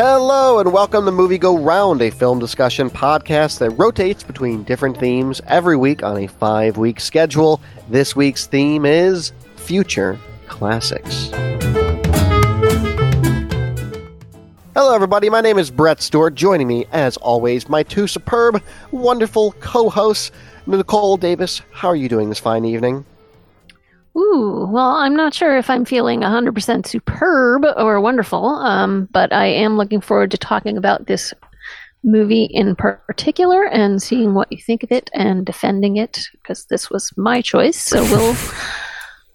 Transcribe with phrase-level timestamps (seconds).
[0.00, 4.96] Hello and welcome to Movie Go Round, a film discussion podcast that rotates between different
[4.96, 7.60] themes every week on a five week schedule.
[7.88, 10.16] This week's theme is Future
[10.46, 11.30] Classics.
[14.72, 15.28] Hello, everybody.
[15.30, 16.36] My name is Brett Stewart.
[16.36, 18.62] Joining me, as always, my two superb,
[18.92, 20.30] wonderful co hosts,
[20.68, 21.60] Nicole Davis.
[21.72, 23.04] How are you doing this fine evening?
[24.18, 29.46] Ooh, well, I'm not sure if I'm feeling 100% superb or wonderful, um, but I
[29.46, 31.32] am looking forward to talking about this
[32.02, 36.90] movie in particular and seeing what you think of it and defending it because this
[36.90, 37.76] was my choice.
[37.76, 38.36] So we'll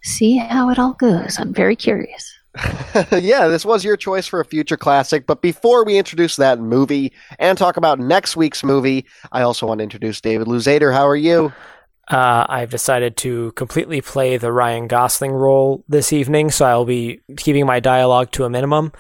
[0.02, 1.40] see how it all goes.
[1.40, 2.34] I'm very curious.
[3.12, 5.26] yeah, this was your choice for a future classic.
[5.26, 9.80] But before we introduce that movie and talk about next week's movie, I also want
[9.80, 10.94] to introduce David Luzader.
[10.94, 11.54] How are you?
[12.10, 17.22] Uh, I've decided to completely play the Ryan Gosling role this evening, so I'll be
[17.38, 18.92] keeping my dialogue to a minimum.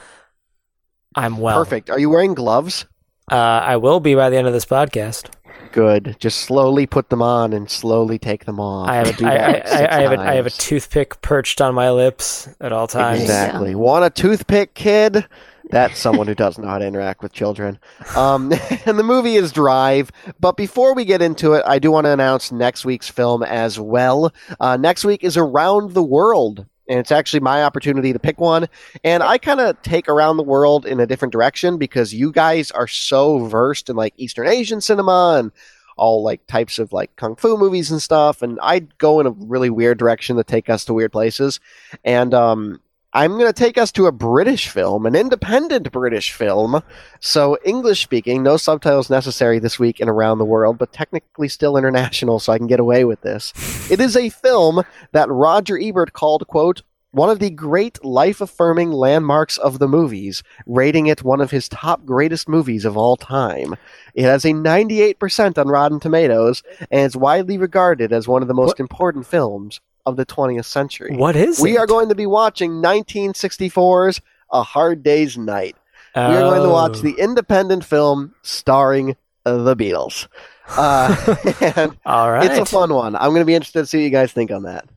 [1.16, 1.58] I'm well.
[1.58, 1.90] Perfect.
[1.90, 2.86] Are you wearing gloves?
[3.32, 5.30] Uh, I will be by the end of this podcast.
[5.72, 6.16] Good.
[6.20, 8.88] Just slowly put them on and slowly take them off.
[8.88, 11.74] I have a, I, I, I, I have a, I have a toothpick perched on
[11.76, 13.22] my lips at all times.
[13.22, 13.76] Exactly.
[13.76, 15.26] Want a toothpick, kid?
[15.74, 17.80] That's someone who doesn't know how to interact with children.
[18.16, 18.54] Um,
[18.86, 20.12] and the movie is Drive.
[20.40, 23.80] But before we get into it, I do want to announce next week's film as
[23.80, 24.32] well.
[24.60, 26.68] Uh, next week is Around the World.
[26.88, 28.68] And it's actually my opportunity to pick one.
[29.04, 32.70] And I kind of take around the world in a different direction because you guys
[32.70, 35.52] are so versed in like Eastern Asian cinema and
[35.98, 38.44] all like types of like kung fu movies and stuff.
[38.44, 41.60] And I'd go in a really weird direction to take us to weird places.
[42.04, 42.80] And um,
[43.16, 46.82] I'm going to take us to a British film, an independent British film.
[47.20, 51.78] So, English speaking, no subtitles necessary this week and around the world, but technically still
[51.78, 53.54] international, so I can get away with this.
[53.92, 58.92] It is a film that Roger Ebert called, quote, one of the great life affirming
[58.92, 63.76] landmarks of the movies, rating it one of his top greatest movies of all time.
[64.16, 68.56] It has a 98% on Rotten Tomatoes and is widely regarded as one of the
[68.56, 68.80] most what?
[68.80, 71.16] important films of the 20th century.
[71.16, 71.80] What is we it?
[71.80, 74.22] are going to be watching 1964's
[74.52, 75.76] A Hard Day's Night.
[76.16, 76.30] Oh.
[76.30, 77.24] We are going to watch the oh.
[77.24, 80.28] independent film starring the Beatles.
[80.70, 81.36] Uh,
[81.76, 82.50] and All right.
[82.50, 83.16] It's a fun one.
[83.16, 84.88] I'm going to be interested to see what you guys think on that.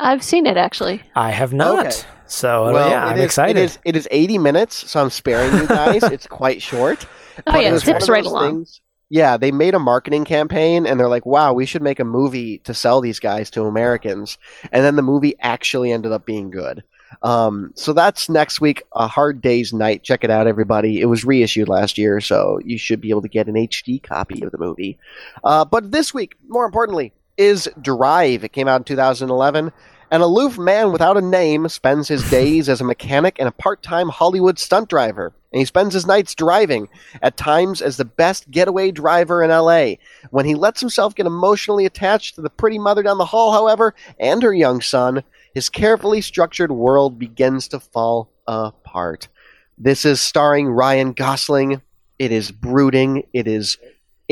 [0.00, 1.02] I've seen it actually.
[1.14, 1.86] I have not.
[1.86, 1.96] Okay.
[2.26, 3.58] So well, yeah, I'm is, excited.
[3.58, 6.02] It is, it is 80 minutes, so I'm sparing you guys.
[6.04, 7.06] it's quite short.
[7.46, 8.56] Oh yeah, it zips right along.
[8.56, 8.81] Things,
[9.12, 12.58] yeah, they made a marketing campaign and they're like, wow, we should make a movie
[12.60, 14.38] to sell these guys to Americans.
[14.72, 16.82] And then the movie actually ended up being good.
[17.20, 20.02] Um, so that's next week, A Hard Day's Night.
[20.02, 20.98] Check it out, everybody.
[20.98, 24.42] It was reissued last year, so you should be able to get an HD copy
[24.42, 24.96] of the movie.
[25.44, 28.44] Uh, but this week, more importantly, is Drive.
[28.44, 29.72] It came out in 2011.
[30.12, 33.82] An aloof man without a name spends his days as a mechanic and a part
[33.82, 35.32] time Hollywood stunt driver.
[35.50, 36.90] And he spends his nights driving,
[37.22, 39.94] at times as the best getaway driver in LA.
[40.28, 43.94] When he lets himself get emotionally attached to the pretty mother down the hall, however,
[44.20, 45.24] and her young son,
[45.54, 49.28] his carefully structured world begins to fall apart.
[49.78, 51.80] This is starring Ryan Gosling.
[52.18, 53.22] It is brooding.
[53.32, 53.78] It is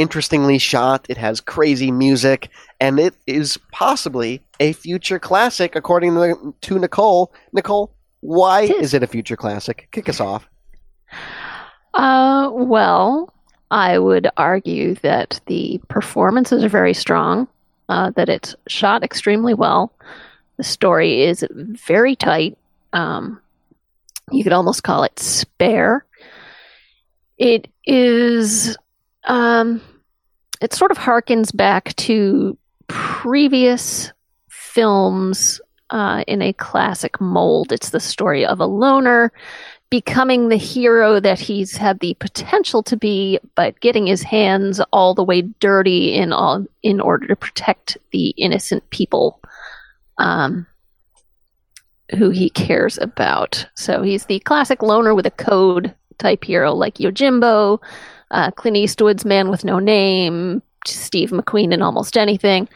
[0.00, 1.06] interestingly shot.
[1.09, 2.49] It has crazy music,
[2.81, 6.15] and it is possibly a future classic, according
[6.61, 7.33] to Nicole.
[7.53, 9.88] Nicole, why is it a future classic?
[9.93, 10.49] Kick us off.
[11.94, 13.33] Uh, well,
[13.71, 17.47] I would argue that the performances are very strong,
[17.88, 19.93] uh, that it's shot extremely well.
[20.56, 22.56] The story is very tight.
[22.93, 23.41] Um,
[24.32, 26.05] you could almost call it spare.
[27.38, 28.77] It is
[29.25, 29.81] um,
[30.60, 32.56] it sort of harkens back to
[32.88, 34.12] previous
[34.48, 35.60] films
[35.91, 37.72] uh, in a classic mold.
[37.72, 39.32] It's the story of a loner
[39.91, 45.15] becoming the hero that he's had the potential to be, but getting his hands all
[45.15, 49.40] the way dirty in all in order to protect the innocent people
[50.19, 50.64] um,
[52.17, 53.67] who he cares about.
[53.75, 57.81] So he's the classic loner with a code type hero, like Yojimbo,
[58.31, 62.69] uh, Clint Eastwood's Man with No Name, Steve McQueen in almost anything.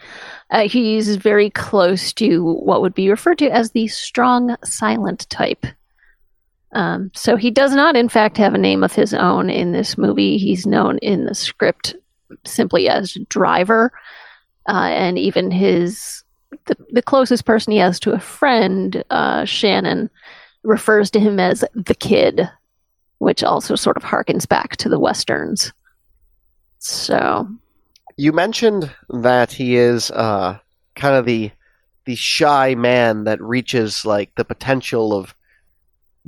[0.50, 5.66] Uh, he's very close to what would be referred to as the strong silent type.
[6.72, 9.96] Um, so he does not, in fact, have a name of his own in this
[9.96, 10.38] movie.
[10.38, 11.94] He's known in the script
[12.44, 13.92] simply as Driver,
[14.68, 16.24] uh, and even his
[16.66, 20.10] the, the closest person he has to a friend, uh, Shannon,
[20.62, 22.48] refers to him as the kid
[23.18, 25.72] which also sort of harkens back to the westerns.
[26.78, 27.48] So,
[28.16, 30.58] you mentioned that he is uh,
[30.94, 31.50] kind of the
[32.06, 35.34] the shy man that reaches like the potential of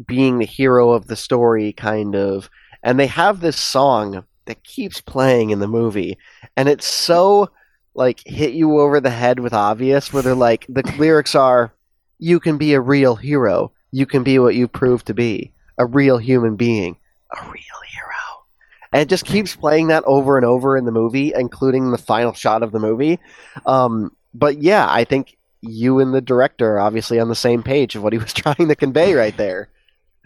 [0.06, 2.48] being the hero of the story, kind of.
[2.82, 6.16] and they have this song that keeps playing in the movie,
[6.56, 7.50] and it's so
[7.94, 11.72] like hit you over the head with obvious, where they're like the lyrics are,
[12.18, 13.72] "You can be a real hero.
[13.90, 16.96] You can be what you prove to be, a real human being,
[17.32, 18.44] a real hero."
[18.92, 22.32] And it just keeps playing that over and over in the movie, including the final
[22.32, 23.18] shot of the movie.
[23.66, 27.96] Um, but yeah, I think you and the director are obviously on the same page
[27.96, 29.68] of what he was trying to convey right there.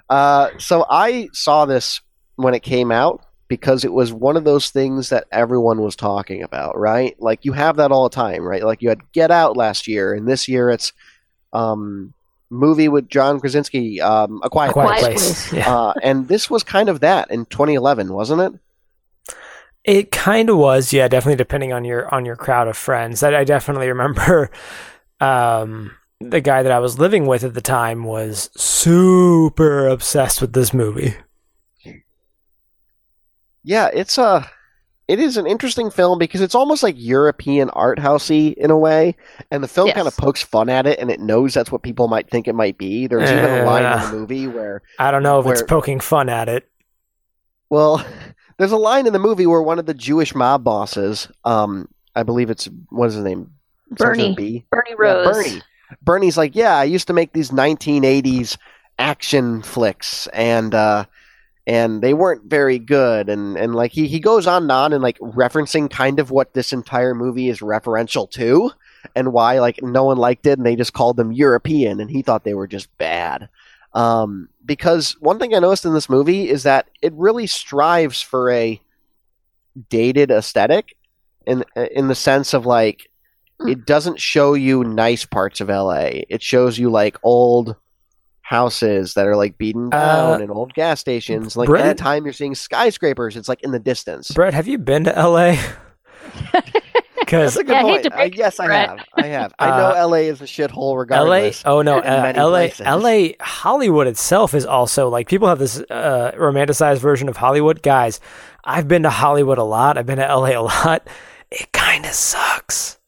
[0.09, 2.01] Uh, so I saw this
[2.37, 6.43] when it came out because it was one of those things that everyone was talking
[6.43, 7.21] about, right?
[7.21, 8.63] Like you have that all the time, right?
[8.63, 10.93] Like you had Get Out last year, and this year it's
[11.53, 12.15] um,
[12.51, 15.49] movie with John Krasinski, um, A Quiet, A Quiet Quiet Place.
[15.49, 15.53] Place.
[15.53, 15.75] Yeah.
[15.75, 19.35] Uh, and this was kind of that in 2011, wasn't it?
[19.85, 21.09] It kind of was, yeah.
[21.09, 23.23] Definitely depending on your on your crowd of friends.
[23.23, 24.51] I, I definitely remember
[25.21, 30.53] um, the guy that I was living with at the time was super obsessed with
[30.53, 31.15] this movie.
[33.63, 34.51] Yeah, it's a.
[35.11, 39.17] It is an interesting film because it's almost like European art housey in a way,
[39.51, 39.97] and the film Yes.
[39.97, 42.55] kind of pokes fun at it, and it knows that's what people might think it
[42.55, 43.09] might be.
[43.09, 46.29] There's even a line in the movie where I don't know if it's poking fun
[46.29, 46.71] at it.
[47.71, 48.07] Well,
[48.59, 52.23] there's a line in the movie where one of the Jewish mob bosses, um, I
[52.23, 53.51] believe it's what is his name?
[53.91, 54.37] Bernie.
[54.37, 54.65] B?
[54.71, 55.27] Bernie Yeah, Rose.
[55.27, 55.63] Bernie.
[56.03, 58.57] Bernie's like, yeah, I used to make these 1980s
[59.01, 61.05] action flicks, and uh,
[61.71, 65.05] and they weren't very good, and and like he he goes on and on and
[65.05, 68.73] like referencing kind of what this entire movie is referential to,
[69.15, 72.23] and why like no one liked it, and they just called them European, and he
[72.23, 73.49] thought they were just bad.
[73.93, 78.51] Um, because one thing I noticed in this movie is that it really strives for
[78.51, 78.81] a
[79.89, 80.97] dated aesthetic,
[81.47, 83.09] in in the sense of like
[83.61, 86.25] it doesn't show you nice parts of LA.
[86.29, 87.77] It shows you like old
[88.51, 91.57] houses that are like beaten down Uh, and old gas stations.
[91.57, 94.33] Like Brett- anytime you're seeing skyscrapers, it's like in the distance.
[94.33, 95.57] Brett, have you been to LA?
[97.21, 98.03] Because That's a good Yeah, I hate point.
[98.05, 98.89] to Uh, yes, I Brett.
[98.89, 98.99] have.
[99.15, 99.55] I have.
[99.61, 101.63] I know Uh, LA is a shithole LA, regardless.
[101.65, 102.87] oh no, uh, LA, places.
[102.87, 107.83] LA, Hollywood itself is also like people have this uh, romanticized version of Hollywood.
[107.83, 108.19] Guys,
[108.65, 109.97] I've been to Hollywood a lot.
[109.97, 111.07] I've been to LA a lot.
[111.53, 112.99] It kind of sucks.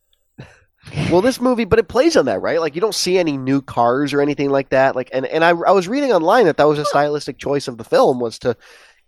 [1.10, 2.60] Well, this movie, but it plays on that, right?
[2.60, 4.94] Like you don't see any new cars or anything like that.
[4.96, 7.78] Like, and and I, I was reading online that that was a stylistic choice of
[7.78, 8.56] the film was to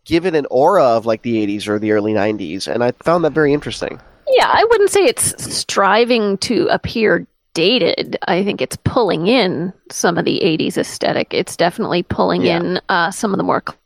[0.05, 3.25] give it an aura of like the 80s or the early 90s, and I found
[3.25, 4.01] that very interesting.
[4.29, 8.17] Yeah, I wouldn't say it's striving to appear dated.
[8.27, 11.33] I think it's pulling in some of the 80s aesthetic.
[11.33, 12.57] It's definitely pulling Yeah.
[12.59, 13.79] in uh, some of the more cl-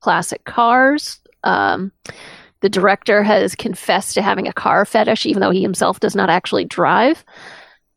[0.00, 1.18] classic cars.
[1.42, 1.90] Um,
[2.60, 6.30] the director has confessed to having a car fetish, even though he himself does not
[6.30, 7.24] actually drive.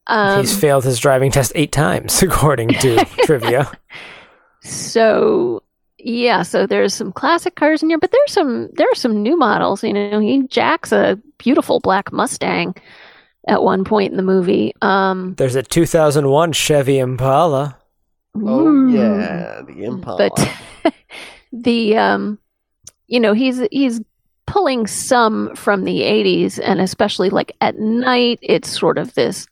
[0.07, 3.71] Um, He's failed his driving test eight times, according to trivia.
[4.61, 5.63] So
[5.97, 9.37] yeah, so there's some classic cars in here, but there's some there are some new
[9.37, 9.83] models.
[9.83, 12.75] You know, he jacks a beautiful black Mustang
[13.47, 14.73] at one point in the movie.
[14.81, 17.77] Um, There's a 2001 Chevy Impala.
[18.35, 18.89] Oh ooh.
[18.91, 20.29] yeah, the Impala.
[20.29, 20.93] but
[21.53, 22.39] the um,
[23.07, 24.01] you know, he's he's
[24.45, 29.47] pulling some from the '80s, and especially like at night, it's sort of this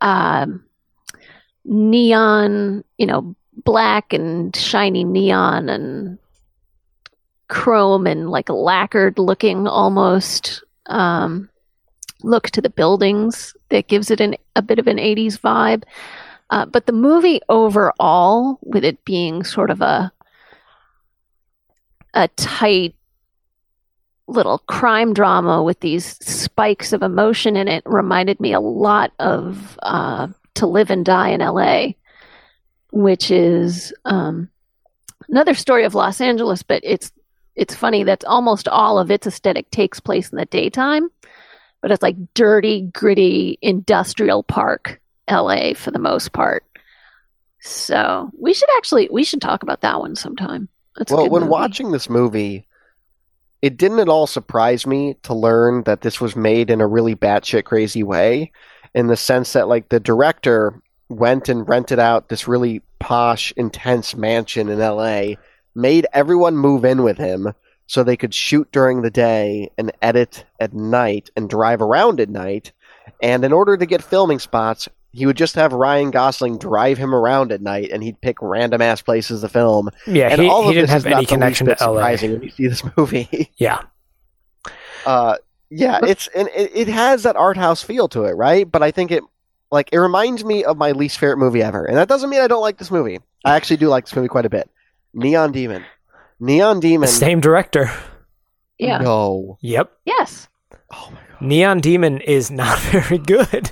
[0.00, 0.64] um,
[1.64, 6.18] neon, you know, black and shiny neon and
[7.48, 11.50] chrome and like lacquered looking almost um,
[12.22, 15.82] look to the buildings that gives it an, a bit of an 80s vibe.
[16.50, 20.12] Uh, but the movie overall, with it being sort of a
[22.14, 22.94] a tight
[24.30, 29.78] little crime drama with these spikes of emotion in it, reminded me a lot of
[29.82, 31.96] uh, To Live and Die in L.A.,
[32.92, 34.48] which is um,
[35.28, 37.12] another story of Los Angeles, but it's
[37.56, 41.10] it's funny that almost all of its aesthetic takes place in the daytime,
[41.82, 46.64] but it's like dirty, gritty industrial park LA for the most part.
[47.60, 50.68] So we should actually we should talk about that one sometime.
[50.96, 51.50] That's well, when movie.
[51.50, 52.66] watching this movie,
[53.62, 57.14] it didn't at all surprise me to learn that this was made in a really
[57.14, 58.52] batshit crazy way,
[58.94, 64.14] in the sense that like the director went and rented out this really posh, intense
[64.16, 65.36] mansion in L.A.,
[65.74, 67.52] made everyone move in with him
[67.86, 72.28] so they could shoot during the day and edit at night and drive around at
[72.28, 72.72] night.
[73.22, 77.14] And in order to get filming spots, he would just have Ryan Gosling drive him
[77.14, 79.90] around at night, and he'd pick random ass places to film.
[80.06, 81.66] Yeah, and he, all he of didn't this have is any not the least connection
[81.66, 81.76] to LA.
[81.94, 83.50] surprising when you see this movie.
[83.56, 83.82] Yeah.
[85.06, 85.36] uh,
[85.70, 88.70] yeah, it's and it, it has that art house feel to it, right?
[88.70, 89.22] But I think it
[89.70, 92.48] like it reminds me of my least favorite movie ever, and that doesn't mean I
[92.48, 93.18] don't like this movie.
[93.44, 94.68] I actually do like this movie quite a bit.
[95.14, 95.84] Neon Demon.
[96.40, 97.08] Neon Demon.
[97.08, 97.90] Same director.
[98.78, 98.98] Yeah.
[98.98, 99.58] No.
[99.60, 99.92] Yep.
[100.04, 100.48] Yes.
[100.92, 101.40] Oh my god.
[101.42, 103.70] Neon Demon is not very good.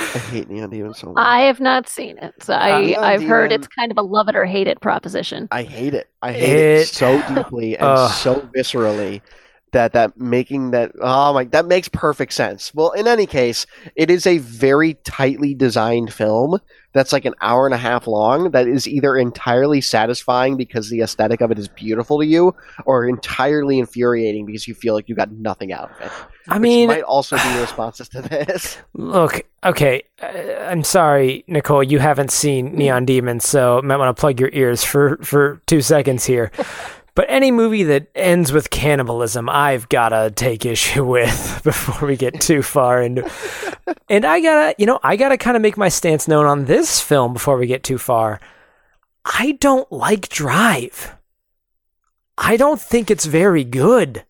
[0.00, 1.24] I hate Neon Demon so much.
[1.24, 4.28] I have not seen it, so I, Neon I've heard it's kind of a love
[4.28, 5.46] it or hate it proposition.
[5.50, 6.08] I hate it.
[6.22, 8.10] I hate it, It- so deeply and Ugh.
[8.12, 9.20] so viscerally
[9.72, 12.74] that that making that oh my that makes perfect sense.
[12.74, 16.60] Well, in any case, it is a very tightly designed film
[16.92, 21.00] that's like an hour and a half long that is either entirely satisfying because the
[21.02, 25.14] aesthetic of it is beautiful to you or entirely infuriating because you feel like you
[25.14, 26.12] got nothing out of it.
[26.48, 28.78] I mean, might also be responses to this.
[28.94, 30.26] look, okay, uh,
[30.68, 34.82] I'm sorry, Nicole, you haven't seen Neon Demon, so might want to plug your ears
[34.82, 36.50] for for two seconds here.
[37.14, 42.40] But any movie that ends with cannibalism, I've gotta take issue with before we get
[42.40, 43.30] too far into.
[44.08, 47.00] And I gotta, you know, I gotta kind of make my stance known on this
[47.00, 48.40] film before we get too far.
[49.24, 51.16] I don't like Drive.
[52.38, 54.24] I don't think it's very good.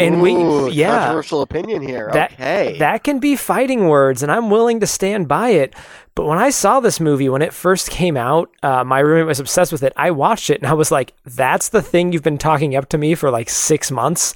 [0.00, 0.98] And we- yeah.
[0.98, 2.10] controversial opinion here.
[2.12, 2.78] That- okay.
[2.78, 5.74] That can be fighting words, and I'm willing to stand by it.
[6.14, 9.40] But when I saw this movie, when it first came out, uh, my roommate was
[9.40, 9.92] obsessed with it.
[9.96, 12.98] I watched it, and I was like, that's the thing you've been talking up to
[12.98, 14.34] me for like six months.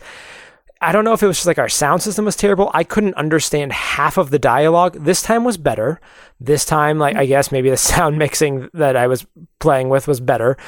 [0.80, 2.70] I don't know if it was just like our sound system was terrible.
[2.74, 4.96] I couldn't understand half of the dialogue.
[5.02, 5.98] This time was better.
[6.40, 9.24] This time, like, I guess maybe the sound mixing that I was
[9.60, 10.58] playing with was better,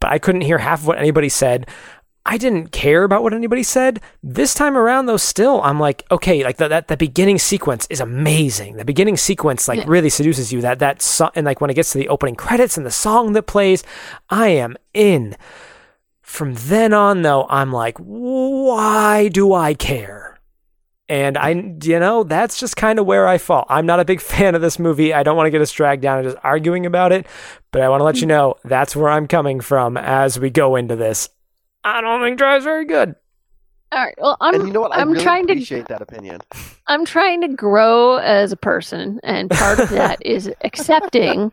[0.00, 1.68] but I couldn't hear half of what anybody said.
[2.28, 4.00] I didn't care about what anybody said.
[4.20, 8.00] This time around, though, still, I'm like, okay, like that that the beginning sequence is
[8.00, 8.76] amazing.
[8.76, 9.84] The beginning sequence like Yeah.
[9.86, 10.60] really seduces you.
[10.60, 13.32] That that so- and like when it gets to the opening credits and the song
[13.34, 13.84] that plays,
[14.28, 15.36] I am in.
[16.20, 20.40] From then on, though, I'm like, why do I care?
[21.08, 23.64] And I, you know, that's just kind of where I fall.
[23.68, 25.14] I'm not a big fan of this movie.
[25.14, 27.24] I don't want to get us dragged down and just arguing about it,
[27.70, 28.30] but I want to let you mm.
[28.30, 31.28] know that's where I'm coming from as we go into this.
[31.86, 33.14] I don't think Drive's very good.
[33.92, 34.14] All right.
[34.18, 34.92] Well, I'm and you know what?
[34.92, 36.40] I I'm really trying to appreciate that opinion.
[36.88, 41.52] I'm trying to grow as a person, and part of that is accepting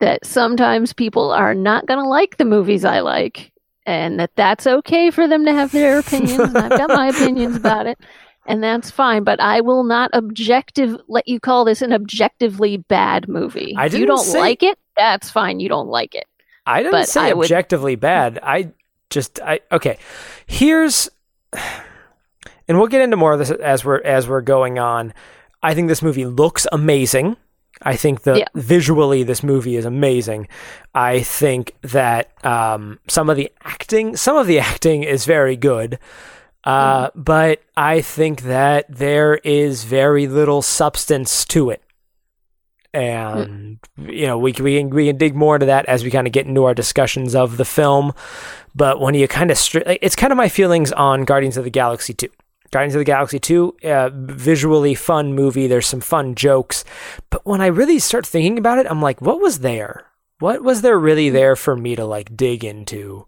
[0.00, 3.52] that sometimes people are not going to like the movies I like,
[3.86, 6.40] and that that's okay for them to have their opinions.
[6.40, 7.98] and I've got my opinions about it,
[8.46, 9.22] and that's fine.
[9.24, 13.74] But I will not objective let you call this an objectively bad movie.
[13.76, 15.60] I if you didn't don't say- like it, that's fine.
[15.60, 16.24] You don't like it.
[16.66, 18.40] I didn't But say I would- objectively bad.
[18.42, 18.72] I
[19.14, 19.98] just I okay.
[20.46, 21.08] Here's
[22.68, 25.14] and we'll get into more of this as we're as we're going on.
[25.62, 27.36] I think this movie looks amazing.
[27.82, 28.46] I think the Yeah.
[28.54, 30.48] visually this movie is amazing.
[30.94, 35.98] I think that um, some of the acting, some of the acting is very good.
[36.64, 41.82] Uh, but I think that there is very little substance to it.
[42.94, 46.10] And you know, we can, we can we can dig more into that as we
[46.10, 48.12] kind of get into our discussions of the film.
[48.74, 51.70] But when you kind of stri- it's kind of my feelings on Guardians of the
[51.70, 52.28] Galaxy 2.
[52.70, 55.68] Guardians of the Galaxy 2, uh, visually fun movie.
[55.68, 56.84] There's some fun jokes.
[57.30, 60.06] But when I really start thinking about it, I'm like, what was there?
[60.40, 63.26] What was there really there for me to like dig into?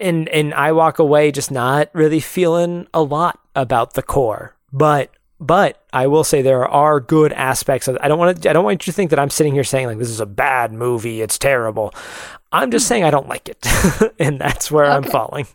[0.00, 4.56] And and I walk away just not really feeling a lot about the core.
[4.72, 8.52] But but I will say there are good aspects of I don't want to I
[8.52, 10.72] don't want you to think that I'm sitting here saying like this is a bad
[10.72, 11.94] movie, it's terrible.
[12.50, 13.58] I'm just saying I don't like it.
[14.18, 15.46] and that's where I'm falling.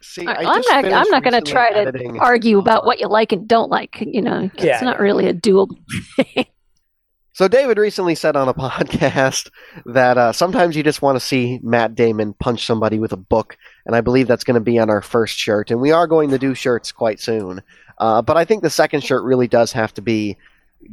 [0.00, 0.84] See, All right, I well, I'm not.
[0.92, 3.68] I'm not going to recently try to editing- argue about what you like and don't
[3.70, 4.00] like.
[4.00, 5.68] You know, it's Yeah, not really a dual.
[6.16, 6.46] Thing.
[7.34, 9.48] So David recently said on a podcast
[9.86, 13.56] that uh, sometimes you just want to see Matt Damon punch somebody with a book,
[13.86, 16.30] and I believe that's going to be on our first shirt, and we are going
[16.30, 17.62] to do shirts quite soon.
[17.98, 20.36] Uh, but I think the second shirt really does have to be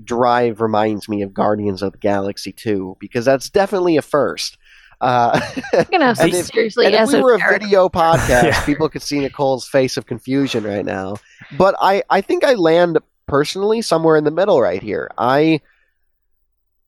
[0.04, 4.58] Drive reminds me of Guardians of the Galaxy 2 because that's definitely a first.
[5.00, 5.40] Uh,
[5.74, 7.60] I'm going to And if- seriously and if we a were a nerd.
[7.62, 8.66] video podcast, Yeah.
[8.66, 11.18] people could see Nicole's face of confusion right now.
[11.58, 12.98] But I, I think I land
[13.28, 15.12] personally somewhere in the middle right here.
[15.18, 15.62] I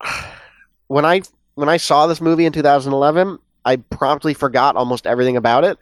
[0.87, 1.21] when I
[1.55, 5.77] when I saw this movie in 2011, I promptly forgot almost everything about it,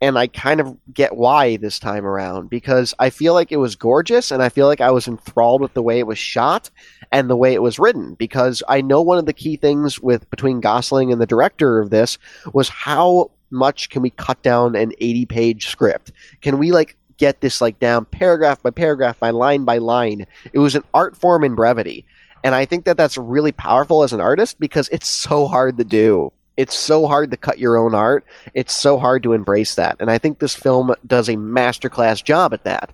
[0.00, 3.76] and I kind of get why this time around because I feel like it was
[3.76, 6.70] gorgeous, and I feel like I was enthralled with the way it was shot
[7.10, 10.28] and the way it was written because I know one of the key things with
[10.30, 12.18] between Gosling and the director of this
[12.52, 16.12] was how much can we cut down an 80 page script?
[16.42, 20.26] Can we like get this like down paragraph by paragraph by line by line?
[20.52, 22.04] It was an art form in brevity.
[22.44, 25.84] And I think that that's really powerful as an artist because it's so hard to
[25.84, 26.32] do.
[26.58, 28.24] It's so hard to cut your own art.
[28.52, 29.96] It's so hard to embrace that.
[30.00, 32.92] And I think this film does a masterclass job at that.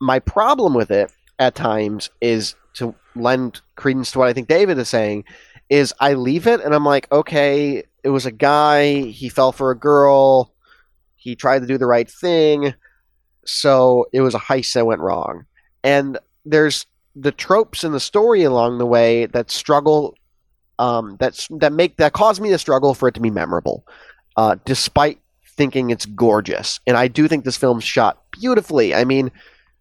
[0.00, 4.76] My problem with it at times is to lend credence to what I think David
[4.76, 5.24] is saying
[5.68, 9.70] is I leave it and I'm like, okay, it was a guy, he fell for
[9.70, 10.52] a girl,
[11.14, 12.74] he tried to do the right thing,
[13.44, 15.44] so it was a heist that went wrong.
[15.84, 20.16] And there's the tropes in the story along the way that struggle
[20.80, 23.86] um, that's that make that cause me to struggle for it to be memorable,
[24.36, 26.80] uh, despite thinking it's gorgeous.
[26.86, 28.94] And I do think this film's shot beautifully.
[28.94, 29.30] I mean,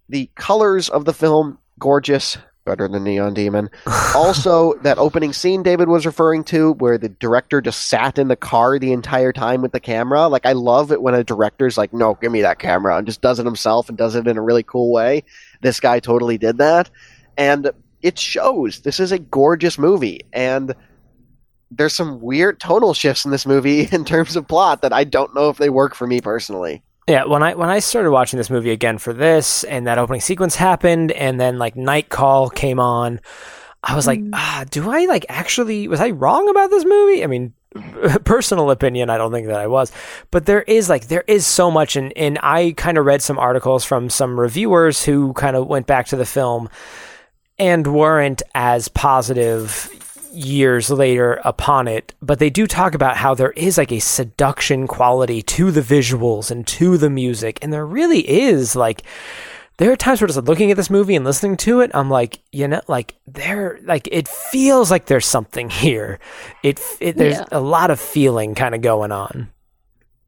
[0.10, 3.70] the colors of the film gorgeous, better than Neon Demon.
[4.14, 8.36] also, that opening scene David was referring to, where the director just sat in the
[8.36, 10.28] car the entire time with the camera.
[10.28, 13.22] Like, I love it when a director's like, "No, give me that camera," and just
[13.22, 15.24] does it himself and does it in a really cool way.
[15.62, 16.90] This guy totally did that,
[17.38, 18.82] and it shows.
[18.82, 20.76] This is a gorgeous movie, and
[21.72, 25.36] there's some weird tonal shifts in this movie in terms of plot that I don't
[25.36, 26.82] know if they work for me personally.
[27.08, 30.22] Yeah, when I when I started watching this movie again for this, and that opening
[30.22, 33.20] sequence happened, and then like Night Call came on,
[33.84, 37.24] I was like, ah, do I like actually was I wrong about this movie?
[37.24, 37.54] I mean,
[38.26, 39.92] personal opinion, I don't think that I was,
[40.30, 43.40] but there is like there is so much, and and I kind of read some
[43.40, 46.70] articles from some reviewers who kind of went back to the film
[47.58, 49.99] and weren't as positive
[50.32, 54.88] years later upon it, but they do talk about how there is like a seduction
[54.88, 59.04] quality to the visuals and to the music, and there really is like
[59.80, 62.40] there are times where just looking at this movie and listening to it, I'm like,
[62.52, 66.20] you know, like there, like it feels like there's something here.
[66.64, 67.46] It, it there's yeah.
[67.52, 69.50] a lot of feeling kind of going on.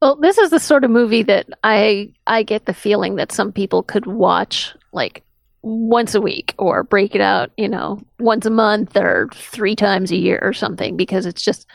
[0.00, 3.52] Well, this is the sort of movie that I I get the feeling that some
[3.52, 5.22] people could watch like
[5.62, 10.10] once a week or break it out, you know, once a month or three times
[10.10, 11.66] a year or something because it's just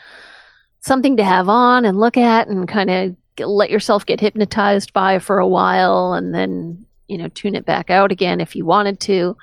[0.80, 5.18] something to have on and look at and kind of let yourself get hypnotized by
[5.18, 9.00] for a while and then, you know, tune it back out again if you wanted
[9.00, 9.36] to.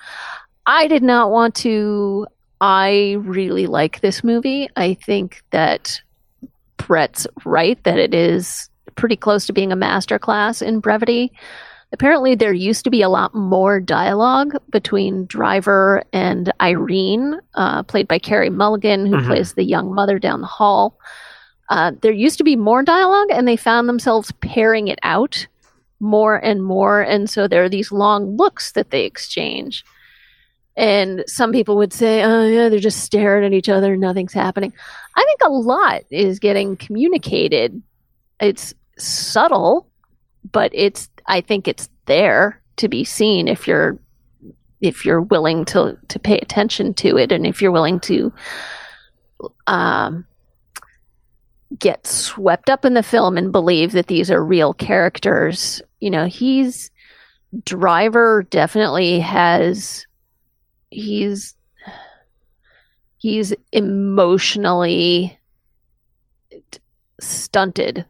[0.66, 2.28] I did not want to.
[2.62, 4.70] I really like this movie.
[4.76, 6.00] I think that
[6.78, 11.34] Brett's right that it is pretty close to being a masterclass in brevity
[11.96, 18.06] apparently there used to be a lot more dialogue between Driver and Irene, uh, played
[18.06, 19.28] by Carey Mulligan, who mm-hmm.
[19.28, 21.00] plays the young mother down the hall.
[21.70, 25.48] Uh, there used to be more dialogue, and they found themselves paring it out
[26.02, 27.00] more and more.
[27.00, 29.86] And so there are these long looks that they exchange.
[30.76, 34.74] And some people would say, oh, yeah, they're just staring at each other, nothing's happening.
[35.16, 37.82] I think a lot is getting communicated.
[38.42, 39.88] It's subtle,
[40.52, 43.98] but it's I think it's there to be seen if you're
[44.82, 48.32] if you're willing to to pay attention to it and if you're willing to
[49.68, 50.26] um,
[51.80, 55.82] get swept up in the film and believe that these are real characters.
[56.00, 56.92] You know, he's
[57.64, 60.06] Driver definitely has
[60.92, 61.56] he's
[63.18, 65.38] he's emotionally
[67.20, 68.06] stunted.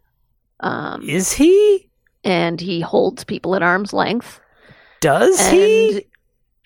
[0.59, 1.84] Um, Is he?
[2.25, 4.41] And he holds people at arm's length.
[4.99, 6.07] Does and he?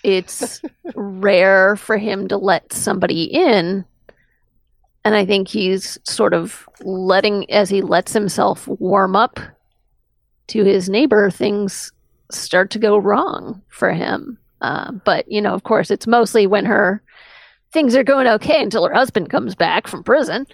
[0.03, 0.61] It's
[0.95, 3.85] rare for him to let somebody in.
[5.05, 9.39] And I think he's sort of letting, as he lets himself warm up
[10.47, 11.91] to his neighbor, things
[12.31, 14.37] start to go wrong for him.
[14.61, 17.01] Uh, but, you know, of course, it's mostly when her
[17.71, 20.45] things are going okay until her husband comes back from prison.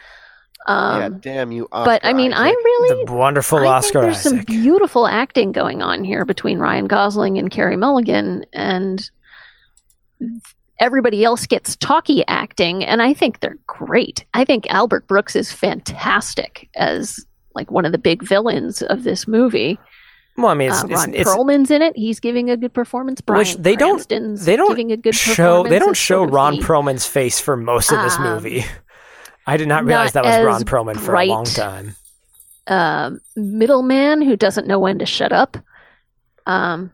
[0.67, 2.43] Um, yeah, damn you, Oscar But I mean, Isaac.
[2.57, 4.01] I really the wonderful I Oscar.
[4.01, 4.29] there's Isaac.
[4.31, 9.09] some beautiful acting going on here between Ryan Gosling and Carey Mulligan, and
[10.79, 14.25] everybody else gets talky acting, and I think they're great.
[14.33, 19.27] I think Albert Brooks is fantastic as like one of the big villains of this
[19.27, 19.79] movie.
[20.37, 21.95] Well, I mean, it's, uh, Ron it's, Perlman's in it.
[21.95, 23.21] He's giving a good performance.
[23.21, 26.61] Bryan which they don't they don't giving a good show they don't show Ron the-
[26.61, 28.65] Perlman's face for most of this Um, movie.
[29.47, 31.29] I did not realize not that was Ron Perlman for bright.
[31.29, 31.95] a long time.
[32.67, 35.57] um, middleman who doesn't know when to shut up.
[36.47, 36.91] Um,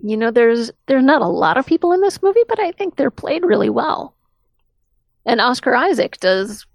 [0.00, 2.96] you know, there's there's not a lot of people in this movie, but I think
[2.96, 4.14] they're played really well.
[5.24, 6.66] And Oscar Isaac does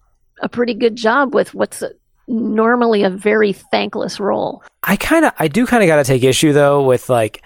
[0.41, 1.83] a pretty good job with what's
[2.27, 4.63] normally a very thankless role.
[4.83, 7.43] I kind of, I do kind of got to take issue though with like,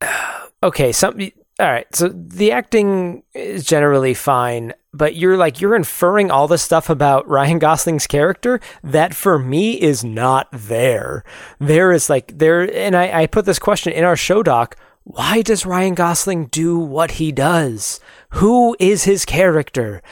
[0.62, 1.18] okay, some,
[1.58, 6.62] all right, so the acting is generally fine, but you're like you're inferring all this
[6.62, 11.24] stuff about Ryan Gosling's character that for me is not there.
[11.58, 14.76] There is like there, and I, I put this question in our show doc.
[15.04, 18.00] Why does Ryan Gosling do what he does?
[18.30, 20.02] Who is his character?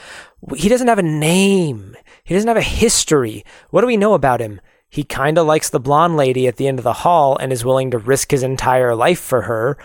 [0.54, 1.96] He doesn't have a name.
[2.22, 3.44] He doesn't have a history.
[3.70, 4.60] What do we know about him?
[4.88, 7.64] He kind of likes the blonde lady at the end of the hall and is
[7.64, 9.76] willing to risk his entire life for her.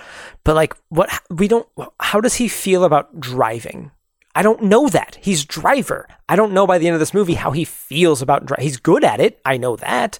[0.44, 1.68] But like, what we don't,
[2.00, 3.90] how does he feel about driving?
[4.36, 5.18] I don't know that.
[5.22, 6.08] He's driver.
[6.28, 8.78] I don't know by the end of this movie how he feels about dri- he's
[8.78, 9.42] good at it.
[9.44, 10.20] I know that.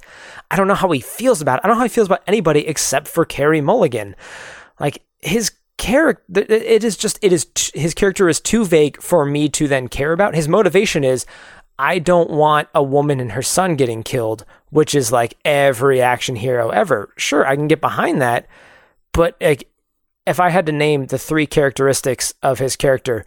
[0.50, 1.62] I don't know how he feels about it.
[1.64, 4.16] I don't know how he feels about anybody except for Carey Mulligan.
[4.80, 9.26] Like his character it is just it is t- his character is too vague for
[9.26, 10.36] me to then care about.
[10.36, 11.26] His motivation is
[11.78, 16.36] I don't want a woman and her son getting killed, which is like every action
[16.36, 17.14] hero ever.
[17.16, 18.48] Sure, I can get behind that,
[19.14, 19.70] but like
[20.28, 23.26] if I had to name the three characteristics of his character,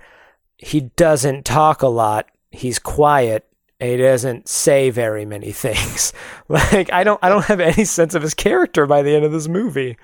[0.63, 2.29] he doesn't talk a lot.
[2.53, 3.47] He's quiet.
[3.81, 6.13] He doesn't say very many things.
[6.49, 9.33] like I don't I don't have any sense of his character by the end of
[9.33, 9.99] this movie.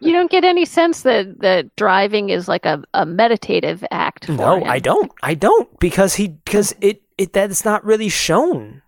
[0.00, 4.28] You don't get any sense that that driving is like a, a meditative act.
[4.28, 4.70] No, him.
[4.70, 5.10] I don't.
[5.22, 8.82] I don't because he because it it that's not really shown.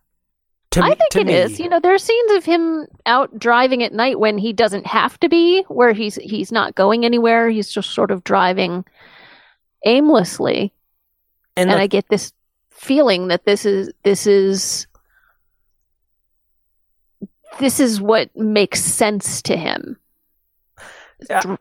[0.73, 1.35] To I me, think it me.
[1.35, 1.59] is.
[1.59, 5.19] You know, there are scenes of him out driving at night when he doesn't have
[5.21, 7.49] to be, where he's he's not going anywhere.
[7.49, 8.85] He's just sort of driving
[9.87, 10.73] aimlessly,
[11.57, 12.33] and, and like, I get this
[12.71, 14.87] feeling that this is this is
[17.59, 19.99] this is what makes sense to him.
[21.29, 21.57] Yeah.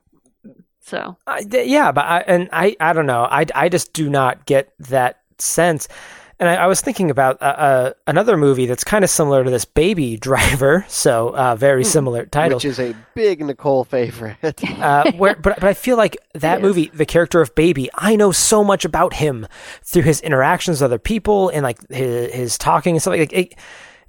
[0.81, 3.27] So I, yeah, but I and I I don't know.
[3.29, 5.88] I I just do not get that sense.
[6.39, 9.50] And I, I was thinking about uh, uh, another movie that's kind of similar to
[9.50, 10.86] this, Baby Driver.
[10.95, 11.89] So uh, very Hmm.
[11.89, 12.58] similar title.
[12.58, 14.38] Which is a big Nicole favorite.
[14.82, 16.63] uh, where, but but I feel like that It is.
[16.63, 19.48] movie, the character of Baby, I know so much about him
[19.84, 23.32] through his interactions with other people and like his, his talking and stuff like.
[23.34, 23.56] It,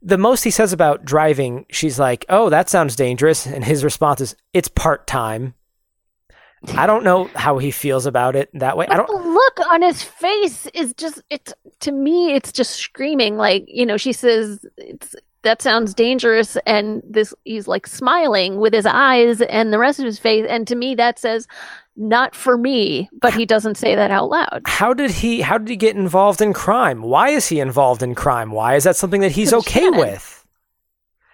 [0.03, 4.21] the most he says about driving, she's like, "Oh, that sounds dangerous," and his response
[4.21, 5.55] is, "It's part time."
[6.75, 8.87] I don't know how he feels about it that way.
[8.89, 9.07] I don't.
[9.07, 13.87] the look on his face is just it's to me it's just screaming like you
[13.87, 19.41] know she says it's that sounds dangerous and this he's like smiling with his eyes
[19.43, 21.47] and the rest of his face and to me that says
[21.95, 25.43] not for me but he doesn't say that out loud How did he?
[25.43, 27.03] How did he get involved in crime?
[27.03, 28.51] Why is he involved in crime?
[28.51, 30.36] Why is that something that he's okay with?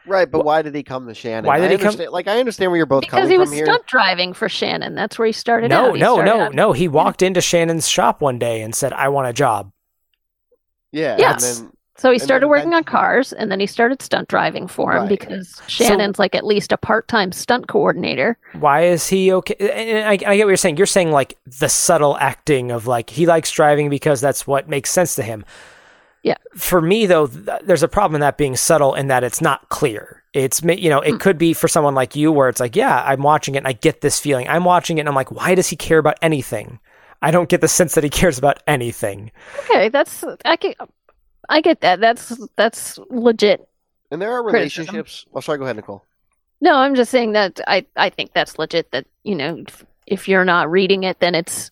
[0.06, 1.44] Right, but why did he come to Shannon?
[1.46, 3.48] Why did I he come- Like, I understand where you're both because coming he was
[3.48, 3.66] from here.
[3.66, 5.94] stunt driving for Shannon that's where he started No, out.
[5.94, 6.72] He no, started no, out- no.
[6.72, 9.72] He walked into Shannon's shop one day and said, "I want a job."
[10.92, 11.58] Yeah, Yes.
[11.58, 14.66] and then so he and started working on cars and then he started stunt driving
[14.66, 15.08] for him Right.
[15.08, 19.54] because Shannon's like at least a part-time stunt coordinator Why is he okay?
[19.58, 20.78] And I, I get what you're saying.
[20.78, 24.90] You're saying like the subtle acting of like he likes driving because that's what makes
[24.90, 25.44] sense to him.
[26.22, 26.36] Yeah.
[26.54, 29.68] For me though, th- there's a problem in that being subtle in that it's not
[29.70, 30.22] clear.
[30.32, 31.18] It's ma- you know it Hmm.
[31.18, 33.72] could be for someone like you where it's like yeah I'm watching it and I
[33.72, 34.48] get this feeling.
[34.48, 36.78] I'm watching it and I'm like why does he care about anything?
[37.20, 39.30] I don't get the sense that he cares about anything.
[39.64, 40.76] Okay, that's I get
[41.48, 42.00] I get that.
[42.00, 43.68] That's that's legit.
[44.10, 44.94] and there are Criticism.
[44.94, 45.26] relationships.
[45.34, 45.58] Oh, sorry.
[45.58, 46.04] Go ahead, Nicole.
[46.60, 50.28] No, I'm just saying that I I think that's legit that, you know, if, if
[50.28, 51.70] you're not reading it then it's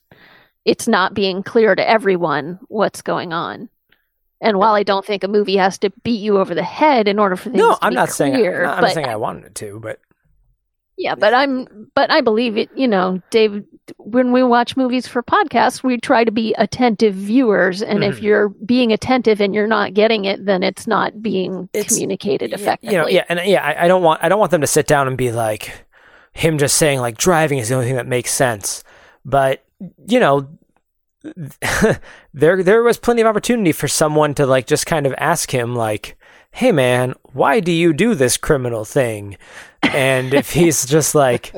[0.65, 3.69] it's not being clear to everyone what's going on.
[4.41, 7.19] And while I don't think a movie has to beat you over the head in
[7.19, 9.17] order for things no, to I'm be not saying clear, I'm not but saying I
[9.17, 10.01] wanted it to, but
[10.97, 13.65] yeah, but I'm but I believe it, you know, Dave
[13.99, 18.23] when we watch movies for podcasts, we try to be attentive viewers and if Mhm.
[18.23, 22.95] you're being attentive and you're not getting it, then it's not being It's- communicated effectively.
[22.95, 24.87] You know, yeah, and yeah, I, I don't want I don't want them to sit
[24.87, 25.73] down and be like
[26.33, 28.85] him just saying like driving is the only thing that makes sense.
[29.25, 29.65] But
[30.07, 30.49] you know,
[32.33, 35.75] there there was plenty of opportunity for someone to like just kind of ask him
[35.75, 36.17] like,
[36.51, 39.37] "Hey man, why do you do this criminal thing?"
[39.83, 41.55] And if he's just like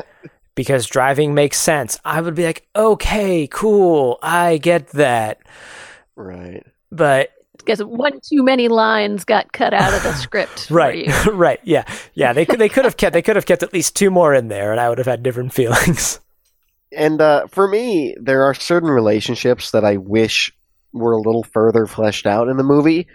[0.54, 4.18] because driving makes sense, I would be like, "Okay, cool.
[4.22, 5.40] I get that."
[6.16, 6.66] Right.
[6.90, 10.66] But because one too many lines got cut out of the script.
[10.68, 11.32] for right you.
[11.32, 13.94] right yeah yeah they could they could have kept they could have kept at least
[13.94, 16.18] two more in there and i would have had different feelings
[16.96, 20.52] And uh, for me, there are certain relationships that I wish
[20.92, 23.06] were a little further fleshed out in the movie.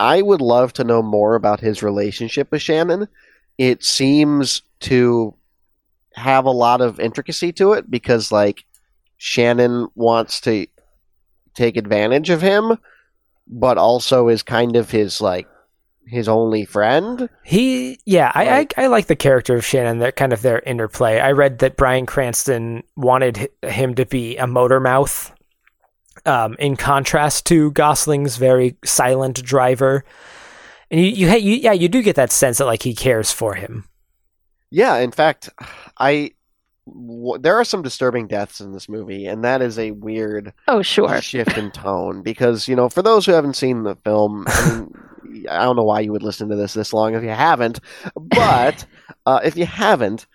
[0.00, 3.08] I would love to know more about his relationship with Shannon.
[3.58, 5.34] It seems to
[6.14, 8.64] have a lot of intricacy to it because, like,
[9.18, 10.66] Shannon wants to
[11.54, 12.76] take advantage of him,
[13.46, 15.46] but also is kind of his, like,
[16.06, 17.28] his only friend.
[17.44, 20.60] he yeah I, Like- I i like the character of shannon that kind of their
[20.60, 25.32] interplay i read that bryan cranston wanted him to be a motor mouth
[26.26, 30.04] um, in contrast to gosling's very silent driver
[30.90, 33.32] and you, you, ha- you yeah you do get that sense that like he cares
[33.32, 33.84] for him
[34.70, 35.48] Yeah, in fact,
[35.98, 36.32] I
[36.86, 40.80] w- there are some disturbing deaths in this movie, and that is a weird Oh,
[40.82, 41.20] sure.
[41.20, 44.94] shift in tone because you know, for those who haven't seen the film, I mean,
[45.50, 47.80] I don't know why you would listen to this this long if you haven't,
[48.16, 48.84] but
[49.26, 50.26] uh, if you haven't,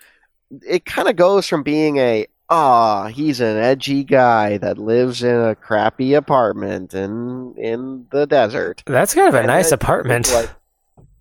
[0.68, 5.36] it kind of goes from being a ah, he's an edgy guy that lives in
[5.36, 8.84] a crappy apartment in in the desert.
[8.86, 10.32] That's kind of a And nice then- apartment.
[10.32, 10.50] Like,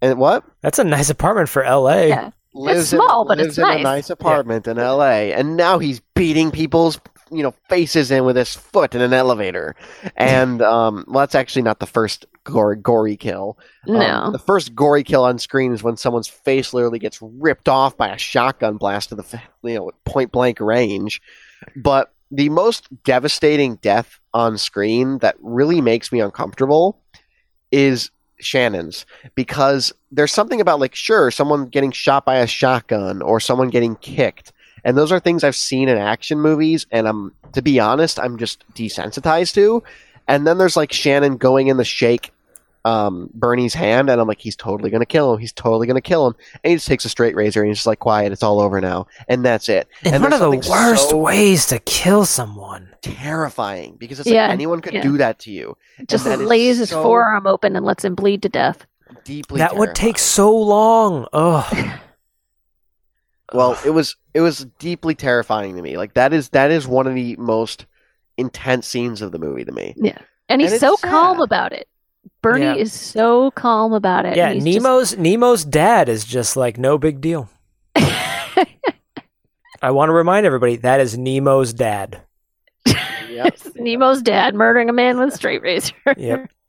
[0.02, 0.44] and what?
[0.61, 2.09] That's a nice apartment for L.A.
[2.09, 2.31] Yeah.
[2.56, 3.82] Lives small, in, but lives it's in a nice.
[3.82, 5.32] nice apartment in L.A.
[5.32, 7.00] And now he's beating people's
[7.32, 9.74] you know faces in with his foot in an elevator.
[10.16, 13.58] And um, well, that's actually not the first gory, gory kill.
[13.88, 14.30] Um, No.
[14.30, 18.08] the first gory kill on screen is when someone's face literally gets ripped off by
[18.08, 21.20] a shotgun blast to the you know point blank range.
[21.74, 27.00] But the most devastating death on screen that really makes me uncomfortable
[27.70, 28.10] is
[28.40, 33.68] Shannon's because there's something about like sure someone getting shot by a shotgun or someone
[33.68, 34.53] getting kicked
[34.85, 38.38] and those are things I've seen in action movies and I'm to be honest I'm
[38.38, 39.83] just desensitized to
[40.29, 42.33] and then there's like Shannon going in the shake
[42.87, 46.27] um, Bernie's hand and I'm like he's totally gonna kill him he's totally gonna kill
[46.29, 48.61] him and he just takes a straight razor and he's just like quiet it's all
[48.61, 52.25] over now and that's it In and one of the worst so ways to kill
[52.25, 52.88] someone.
[53.03, 55.03] terrifying because it's Yeah, like anyone could yeah.
[55.03, 58.14] do that to you Just that is lays his so- forearm open and lets him
[58.14, 58.87] bleed to death.
[59.25, 61.27] deeply that would take so long.
[61.33, 61.90] Ugh.
[63.53, 65.96] Well, it was it was deeply terrifying to me.
[65.96, 67.87] Like that is that is one of the most
[68.37, 69.94] intense scenes of the movie to me.
[69.96, 70.18] Yeah,
[70.49, 71.87] and he's And it's so calm about it.
[72.42, 72.74] Bernie Yeah.
[72.74, 74.36] is so calm about it.
[74.36, 77.48] yeah, He's just- Nemo's Nemo's dad is just like no big deal.
[77.96, 82.22] I want to remind everybody that is Nemo's dad.
[82.86, 83.58] Yep.
[83.76, 85.94] Nemo's dad murdering a man with a straight razor.
[86.16, 86.50] Yep.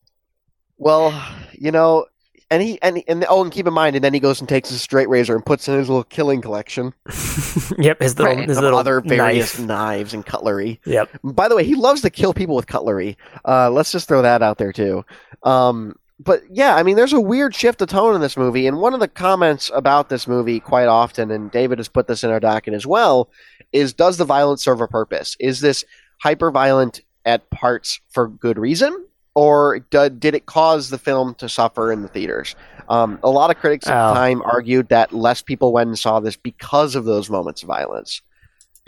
[0.79, 1.11] Well,
[1.53, 2.05] you know,
[2.49, 4.69] and he and and oh, and keep in mind, and then he goes and takes
[4.69, 6.93] his straight razor and puts in his little killing collection
[7.77, 8.47] yep, his little Right.
[8.47, 9.67] his little other various knife.
[9.67, 10.79] knives and cutlery.
[10.85, 11.09] Yep.
[11.23, 13.17] By the way, he loves to kill people with cutlery.
[13.45, 15.03] Uh, let's just throw that out there too.
[15.43, 18.79] Um, but yeah, I mean, there's a weird shift of tone in this movie, and
[18.79, 22.31] one of the comments about this movie quite often, and David has put this in
[22.31, 23.29] our docket as well,
[23.71, 25.37] is does the violence serve a purpose?
[25.39, 25.85] Is this
[26.19, 29.05] hyper violent at parts for good reason?
[29.37, 32.55] Or did it cause the film to suffer in the theaters?
[32.89, 34.07] Um, a lot of critics at Oh.
[34.09, 37.67] the time argued that less people went and saw this because of those moments of
[37.67, 38.21] violence,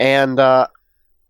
[0.00, 0.66] and uh,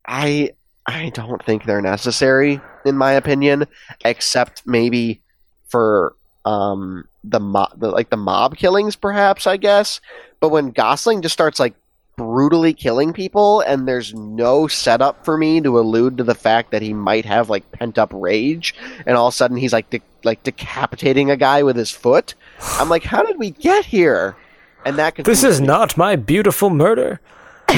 [0.06, 0.52] I
[0.86, 3.66] I don't think they're necessary, in my opinion,
[4.06, 5.20] except maybe
[5.68, 6.14] for
[6.46, 10.00] um the, mo- the like the mob killings, perhaps I guess.
[10.40, 11.74] But when Gosling just starts like
[12.16, 16.82] brutally killing people, and there's no setup for me to allude to the fact that
[16.82, 18.74] he might have like pent up rage,
[19.06, 22.34] and all of a sudden he's like de- like decapitating a guy with his foot.
[22.78, 24.36] I'm like, how did we get here?
[24.84, 25.66] And that This is me.
[25.66, 27.20] not my beautiful murder.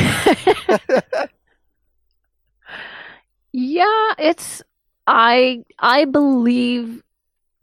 [3.53, 4.63] Yeah, it's
[5.07, 7.03] I I believe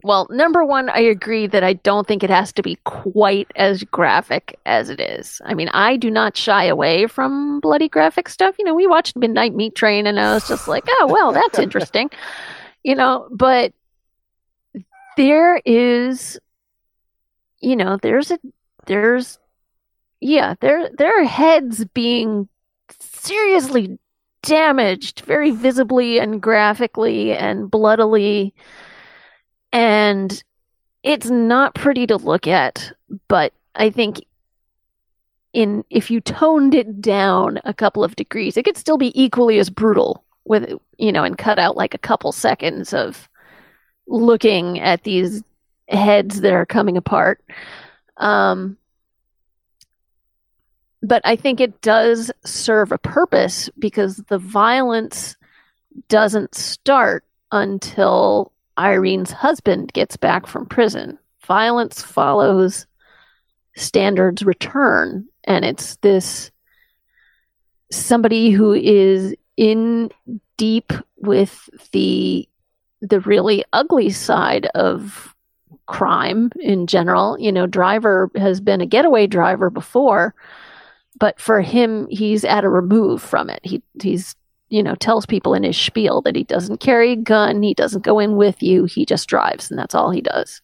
[0.02, 3.84] well, number one, I agree that I don't think it has to be quite as
[3.84, 5.40] graphic as it is.
[5.44, 8.56] I mean, I do not shy away from bloody graphic stuff.
[8.58, 11.58] You know, we watched Midnight Meat Train and I was just like, oh well, that's
[11.66, 12.10] interesting.
[12.82, 13.72] You know, but
[15.16, 16.38] there is
[17.60, 18.38] you know, there's a
[18.86, 19.38] there's
[20.20, 22.48] yeah, there there are heads being
[22.98, 23.98] seriously
[24.42, 28.54] damaged very visibly and graphically and bloodily
[29.72, 30.42] and
[31.02, 32.92] it's not pretty to look at
[33.28, 34.24] but i think
[35.52, 39.58] in if you toned it down a couple of degrees it could still be equally
[39.58, 43.28] as brutal with you know and cut out like a couple seconds of
[44.06, 45.42] looking at these
[45.88, 47.42] heads that are coming apart.
[48.16, 48.76] Um
[51.02, 55.36] but I think it does serve a purpose because the violence
[56.08, 61.18] doesn't start until Irene's husband gets back from prison.
[61.46, 62.86] Violence follows
[63.76, 66.50] Standard's return, and it's this
[67.92, 70.10] somebody who is in
[70.56, 72.48] deep with the
[73.02, 75.34] the really ugly side of
[75.86, 77.38] crime in general.
[77.38, 80.34] You know, Driver has been a getaway driver before
[81.18, 84.34] but for him he's at a remove from it he he's
[84.70, 88.04] you know tells people in his spiel that he doesn't carry a gun he doesn't
[88.04, 90.62] go in with you he just drives and that's all he does.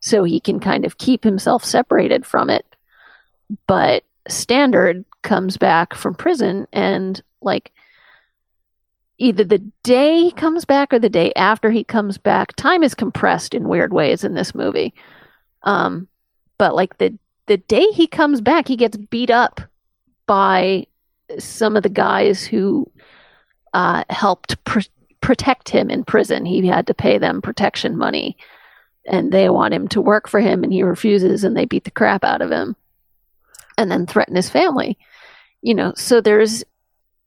[0.00, 2.64] So he can kind of keep himself separated from it.
[3.66, 7.72] But standard comes back from prison and like
[9.18, 12.94] either the day he comes back or the day after he comes back time is
[12.94, 14.94] compressed in weird ways in this movie.
[15.62, 16.08] Um
[16.56, 19.60] but like the the day he comes back he gets beat up
[20.26, 20.86] by
[21.38, 22.90] some of the guys who
[23.72, 24.80] uh, helped pr-
[25.20, 26.44] protect him in prison.
[26.44, 28.36] He had to pay them protection money,
[29.06, 31.90] and they want him to work for him, and he refuses, and they beat the
[31.90, 32.76] crap out of him,
[33.76, 34.98] and then threaten his family.
[35.62, 36.64] You know, so there's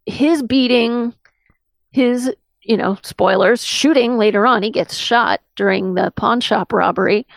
[0.05, 1.13] his beating,
[1.91, 4.63] his you know spoilers shooting later on.
[4.63, 7.27] He gets shot during the pawn shop robbery.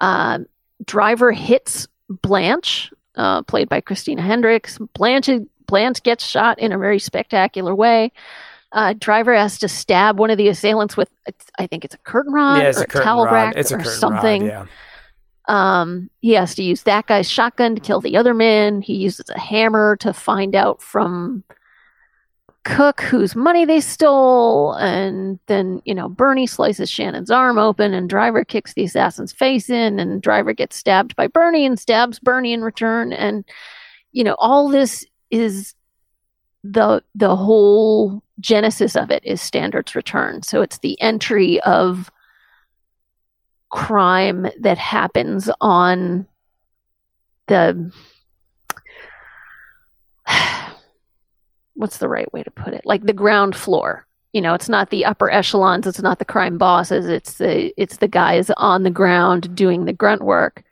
[0.00, 0.40] Uh,
[0.84, 4.78] driver hits Blanche, uh, played by Christina Hendricks.
[4.92, 5.30] Blanche
[5.66, 8.12] Blanche gets shot in a very spectacular way.
[8.72, 11.08] Uh, driver has to stab one of the assailants with,
[11.58, 13.32] I think it's a curtain rod yeah, it's or a curtain towel rod.
[13.32, 14.48] rack It's or something.
[14.48, 14.66] Rod, yeah.
[15.46, 18.82] Um, he has to use that guy's shotgun to kill the other man.
[18.82, 21.44] He uses a hammer to find out from
[22.64, 24.72] Cook whose money they stole.
[24.72, 29.68] And then, you know, Bernie slices Shannon's arm open and Driver kicks the assassin's face
[29.68, 33.12] in and Driver gets stabbed by Bernie and stabs Bernie in return.
[33.12, 33.44] And,
[34.12, 35.74] you know, all this is
[36.62, 40.42] the the whole genesis of it is Standard's return.
[40.42, 42.10] So it's the entry of
[43.70, 46.26] crime that happens on
[47.48, 47.92] the
[51.74, 52.86] what's the right way to put it?
[52.86, 54.06] Like the ground floor.
[54.32, 57.98] You know it's not the upper echelons it's not the crime bosses it's the it's
[57.98, 60.64] the guys on the ground doing the grunt work.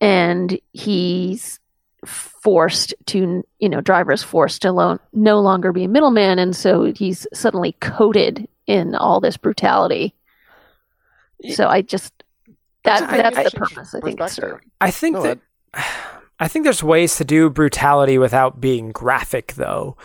[0.00, 1.60] And he's
[2.04, 6.92] forced to you know drivers forced to lo- no longer be a middleman and so
[6.92, 10.14] he's suddenly coated in all this brutality
[11.50, 12.12] so I just
[12.84, 14.18] that I- that's I- the purpose I think.
[14.18, 14.50] Perspective.
[14.60, 14.60] Sir.
[14.80, 15.38] I think No, that
[16.38, 19.96] I think there's ways to do brutality without being graphic, though.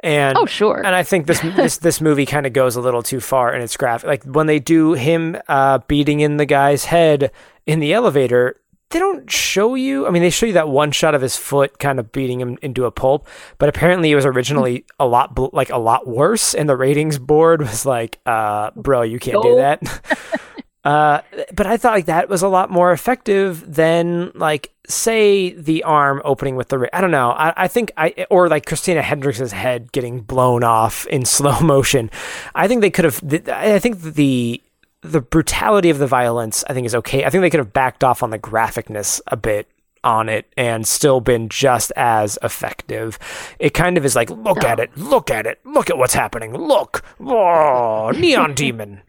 [0.00, 0.78] And Oh sure.
[0.84, 3.62] and I think this this this movie kind of goes a little too far in
[3.62, 4.06] its graphic.
[4.08, 7.30] Like when they do him uh, beating in the guy's head
[7.66, 8.56] in the elevator,
[8.92, 10.06] they don't show you.
[10.06, 12.58] I mean, they show you that one shot of his foot kind of beating him
[12.62, 13.26] into a pulp,
[13.58, 17.18] but apparently it was originally a lot bl- like a lot worse, and the ratings
[17.18, 19.82] board was like, uh, "Bro, you can't do that."
[20.84, 21.20] Uh,
[21.54, 26.20] but I thought like that was a lot more effective than like say the arm
[26.24, 29.52] opening with the ra- I don't know I, I think I or like Christina Hendricks'
[29.52, 32.10] head getting blown off in slow motion.
[32.54, 33.22] I think they could have.
[33.48, 34.60] I think the
[35.02, 37.24] the brutality of the violence I think is okay.
[37.24, 39.68] I think they could have backed off on the graphicness a bit
[40.04, 43.18] on it and still been just as effective.
[43.58, 46.56] It kind of is like look at it, look at it, look at what's happening.
[46.56, 49.02] Look, oh, neon demon.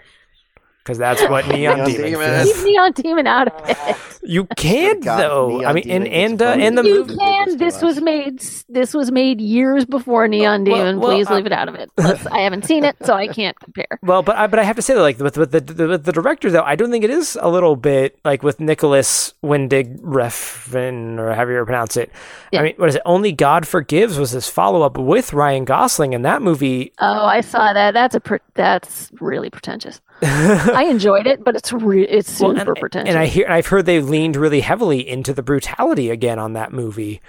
[0.83, 2.29] Because that's what neon, Neon demon, Demon.
[2.31, 2.47] is.
[2.57, 3.95] Leave Neon Demon out of it.
[4.21, 5.47] You can God, though.
[5.59, 7.17] Neon I mean, and Demon gets and uh, voted and the you movie.
[7.17, 7.57] can.
[7.57, 8.39] This was made.
[8.67, 10.99] This was made years before Neon Well, Demon.
[10.99, 11.89] well, Please uh, leave it out of it.
[11.97, 13.87] Let's- I haven't seen it, so I can't compare.
[14.01, 16.03] Well, but I, but I have to say that like with, with the, the with
[16.03, 19.99] the director though, I don't think it is a little bit like with Nicolas Winding
[19.99, 22.11] Refn or however you pronounce it.
[22.51, 22.59] Yeah.
[22.59, 23.01] I mean, what is it?
[23.05, 26.91] Only God Forgives was his follow up with Ryan Gosling, and that movie.
[26.99, 27.93] Oh, I saw that.
[27.93, 28.19] That's a.
[28.19, 30.01] Pre- that's really pretentious.
[30.73, 33.09] I enjoyed it, but it's re- it's Well, super and, pretentious.
[33.09, 36.71] and I hear I've heard they leaned really heavily into the brutality again on that
[36.71, 37.21] movie.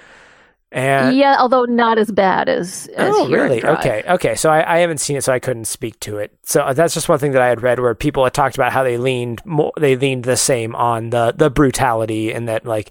[0.73, 2.89] And yeah, although not as bad as.
[2.97, 3.65] as oh, really?
[3.65, 4.35] Okay, okay.
[4.35, 6.37] So I, I haven't seen it, so I couldn't speak to it.
[6.43, 8.83] So that's just one thing that I had read where people had talked about how
[8.83, 12.91] they leaned more, they leaned the same on the the brutality, and that like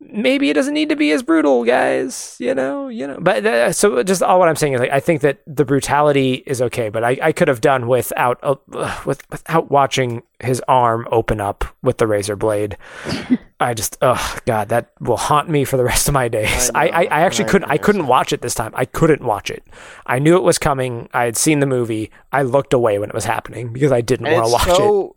[0.00, 2.36] maybe it doesn't need to be as brutal, guys.
[2.38, 3.18] You know, you know.
[3.20, 6.42] But uh, so just all what I'm saying is like I think that the brutality
[6.46, 8.56] is okay, but I, I could have done without uh,
[9.04, 12.76] with without watching his arm open up with the razor blade.
[13.60, 16.70] I just, oh god, that will haunt me for the rest of my days.
[16.74, 18.72] I I, know, I, I actually I couldn't, I couldn't watch it this time.
[18.76, 19.64] I couldn't watch it.
[20.06, 21.08] I knew it was coming.
[21.12, 22.12] I had seen the movie.
[22.30, 24.76] I looked away when it was happening because I didn't want to watch it.
[24.76, 25.16] so,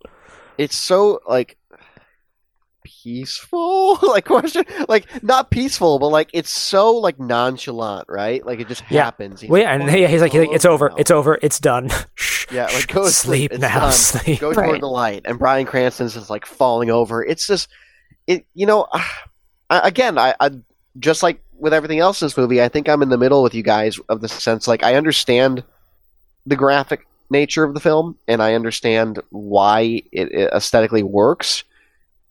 [0.58, 1.56] It's so like
[3.02, 3.96] peaceful.
[4.02, 8.44] like question, like not peaceful, but like it's so like nonchalant, right?
[8.44, 9.04] Like it just Yeah.
[9.04, 9.40] happens.
[9.40, 11.00] He's Well, yeah, like, and "Oh, yeah, he's like, he's like, it's over, oh, now."
[11.00, 11.90] it's over, it's done.
[12.50, 13.92] Yeah, like go sleep It's now, done.
[13.92, 14.40] sleep.
[14.40, 14.66] Go Right.
[14.66, 17.24] toward the light, and Bryan Cranston's just like falling over.
[17.24, 17.68] It's just,
[18.26, 18.44] it.
[18.52, 18.88] You know,
[19.70, 20.50] I, again, I, I
[20.98, 23.54] just like with everything else in this movie, I think I'm in the middle with
[23.54, 25.64] you guys of the sense like I understand
[26.44, 31.64] the graphic nature of the film, and I understand why it, it aesthetically works.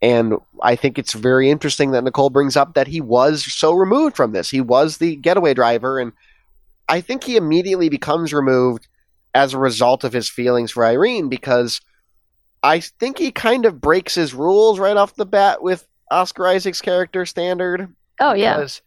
[0.01, 4.15] And I think it's very interesting that Nicole brings up that he was so removed
[4.15, 4.49] from this.
[4.49, 6.11] He was the getaway driver, and
[6.89, 8.87] I think he immediately becomes removed
[9.33, 11.81] as a result of his feelings for Irene because
[12.63, 16.81] I think he kind of breaks his rules right off the bat with Oscar Isaac's
[16.81, 17.93] character Standard.
[18.19, 18.55] Oh yeah.
[18.55, 18.81] Because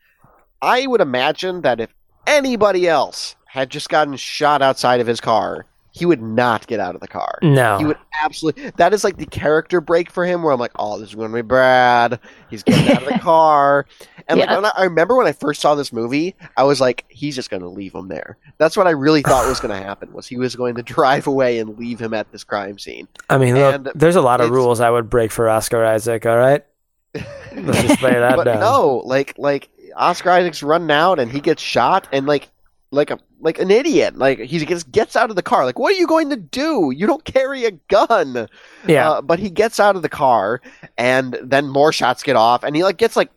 [0.61, 1.95] I would imagine that if
[2.27, 5.67] anybody else had just gotten shot outside of his car,
[5.97, 7.39] he would not get out of the car.
[7.41, 8.71] No, He would absolutely.
[8.79, 11.31] That is like the character break for him, where I'm like, "Oh, this is going
[11.31, 12.19] to be Brad.
[12.51, 13.87] He's getting out of the car."
[14.27, 14.57] And like, Yeah.
[14.57, 17.49] when I, I remember when I first saw this movie, I was like, "He's just
[17.49, 20.13] going to leave him there." That's what I really thought was going to happen.
[20.13, 23.07] Was he was going to drive away and leave him at this crime scene?
[23.31, 26.27] I mean, look, there's a lot of rules I would break for Oscar Isaac.
[26.27, 26.65] All right,
[27.15, 28.59] let's just lay that but down.
[28.59, 32.49] no, like like Oscar Isaac's running out and he gets shot, and like
[32.91, 34.17] like a like an idiot.
[34.17, 35.65] Like he just gets out of the car.
[35.65, 36.93] Like, what are you going to do?
[36.97, 38.49] You don't carry a gun.
[38.89, 39.11] Yeah.
[39.11, 40.61] Uh, but he gets out of the car,
[40.99, 43.31] and then more shots get off, and he like gets like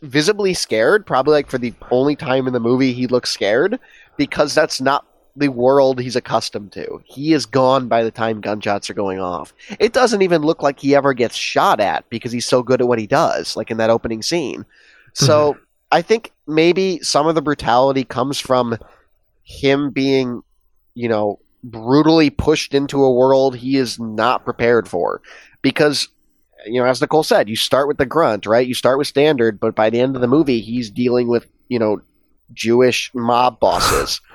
[0.00, 1.04] visibly scared.
[1.04, 3.78] Probably like for the only time in the movie he looks scared
[4.16, 5.04] because that's not
[5.36, 7.00] the world he's accustomed to.
[7.04, 9.52] He is gone by the time gunshots are going off.
[9.78, 12.88] It doesn't even look like he ever gets shot at because he's so good at
[12.88, 14.64] what he does, like in that opening scene.
[15.14, 15.56] So
[15.90, 18.78] I think maybe some of the brutality comes from
[19.48, 20.42] him being,
[20.94, 25.22] you know, brutally pushed into a world he is not prepared for.
[25.62, 26.08] Because,
[26.66, 28.66] you know, as Nicole said, you start with the grunt, right?
[28.66, 31.78] You start with Standard, but by the end of the movie, he's dealing with, you
[31.78, 32.00] know,
[32.52, 34.20] Jewish mob bosses.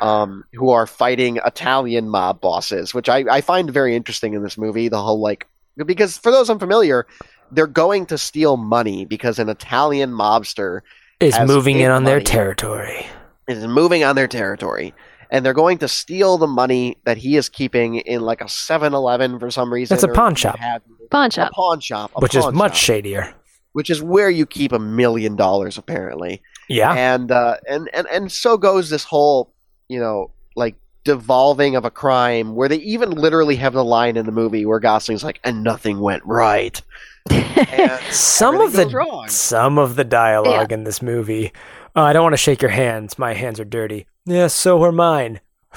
[0.00, 4.56] Um, who are fighting Italian mob bosses, which I, I find very interesting in this
[4.56, 4.86] movie.
[4.86, 5.48] The whole like,
[5.84, 7.04] because for those unfamiliar,
[7.50, 10.82] they're going to steal money because an Italian mobster
[11.18, 13.08] is moving in on their territory.
[13.48, 14.94] Is moving on their territory
[15.30, 19.38] and they're going to steal the money that he is keeping in like a 7-Eleven
[19.38, 19.94] for some reason.
[19.94, 20.58] That's a pawn shop.
[20.58, 21.06] have you.
[21.10, 21.52] Pawn A shop.
[21.52, 22.10] pawn shop.
[22.16, 23.34] a which is much shop, shadier.
[23.72, 26.42] which is where you keep a million dollars apparently.
[26.68, 26.92] Yeah.
[26.92, 29.52] And uh and, and and so goes this whole,
[29.88, 34.26] you know, like devolving of a crime where they even literally have the line in
[34.26, 36.80] the movie where Gosling's like, and nothing went right.
[37.30, 39.28] And some of the wrong.
[39.28, 41.52] some of the dialogue in this movie.
[41.98, 43.18] Uh, I don't want to shake your hands.
[43.18, 44.06] My hands are dirty.
[44.24, 45.40] Yeah, so are mine.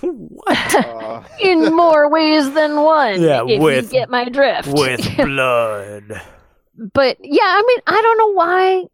[0.00, 0.74] what?
[0.74, 3.20] Uh, In more ways than one.
[3.20, 4.68] Yeah, if with- you get my drift.
[4.68, 6.22] With blood.
[6.94, 8.84] but yeah, I mean, I don't know why.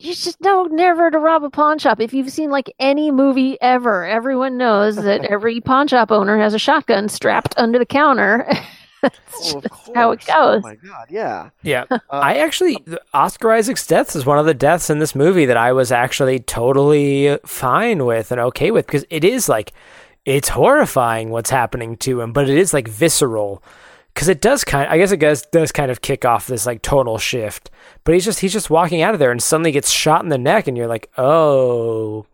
[0.00, 1.98] You just know never to rob a pawn shop.
[2.00, 6.52] If you've seen like any movie ever, everyone knows that every pawn shop owner has
[6.54, 8.46] a shotgun strapped under the counter.
[9.02, 10.30] That's oh, of just how it course.
[10.30, 10.62] Oh goes.
[10.62, 11.50] my god, yeah.
[11.62, 11.84] Yeah.
[11.90, 12.82] Uh, I actually,
[13.12, 16.38] Oscar Isaac's death is one of the deaths in this movie that I was actually
[16.40, 19.72] totally fine with and okay with because it is like,
[20.24, 23.62] it's horrifying what's happening to him, but it is like visceral
[24.14, 24.88] because it does kind.
[24.88, 27.70] I guess it does does kind of kick off this like tonal shift.
[28.04, 30.38] But he's just he's just walking out of there and suddenly gets shot in the
[30.38, 32.26] neck, and you're like, oh.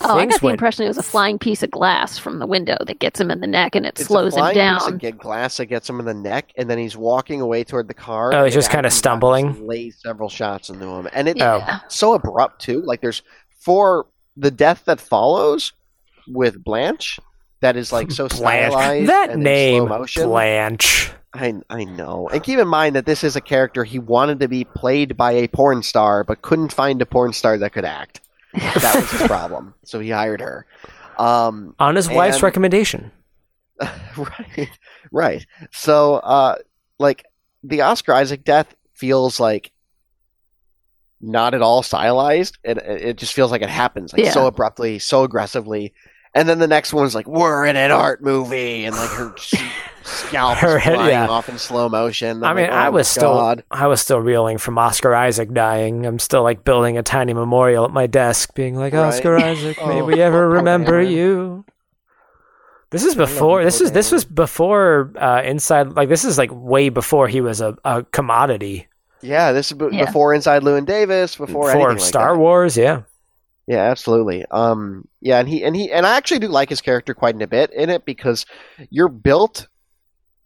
[0.00, 2.46] Oh, I got the went- impression it was a flying piece of glass from the
[2.46, 4.98] window that gets him in the neck and it It's slows a him flying down.
[4.98, 7.88] Piece of glass that gets him in the neck, and then he's walking away toward
[7.88, 8.32] the car.
[8.34, 9.66] Oh, he's just kinda comes out and uh, stumbling?
[9.66, 11.80] Lays several shots into him, and it's Yeah.
[11.88, 12.80] so abrupt too.
[12.82, 13.22] Like there's
[13.60, 15.72] for the death that follows
[16.26, 17.20] with Blanche.
[17.60, 18.72] That is like so Blanche.
[18.72, 19.08] stylized.
[19.10, 20.26] That and in name, slow.
[20.26, 21.12] Blanche.
[21.34, 24.48] I I know, and keep in mind that this is a character he wanted to
[24.48, 28.20] be played by a porn star, but couldn't find a porn star that could act.
[28.54, 30.66] That was his problem, so he hired her.
[31.18, 33.10] Um, On his wife's recommendation.
[34.16, 34.70] right,
[35.10, 35.46] right.
[35.70, 36.56] So, uh,
[36.98, 37.24] like
[37.62, 39.72] the Oscar Isaac death feels like
[41.20, 42.58] not at all stylized.
[42.64, 44.32] It it just feels like it happens like Yeah.
[44.32, 45.94] so abruptly, so aggressively.
[46.34, 49.34] And then the next one's like, "We're in an art movie," and like her
[50.02, 51.28] scalp Her head- flying yeah.
[51.28, 52.42] off in slow motion.
[52.42, 54.78] I I'm mean, like, I "Oh was my still God." I was still reeling from
[54.78, 56.06] Oscar Isaac dying.
[56.06, 59.00] I'm still like building a tiny memorial at my desk, being like, Right.
[59.08, 61.10] Oscar Isaac, may Oh, we ever remember Aaron.
[61.10, 61.64] you?
[62.90, 63.62] This is before.
[63.64, 65.92] This poor is this was before uh, Inside.
[65.92, 68.88] Like this is like way before he was a, a commodity.
[69.20, 70.06] Yeah, this is b- Yeah.
[70.06, 72.38] before Inside Llewyn Davis, before, anything like Star that.
[72.38, 72.76] Wars.
[72.76, 73.02] Yeah,
[73.66, 74.44] Yeah, absolutely.
[74.50, 77.46] Um, yeah, and he and he and I actually do like his character quite a
[77.46, 78.44] bit in it because
[78.90, 79.68] you're built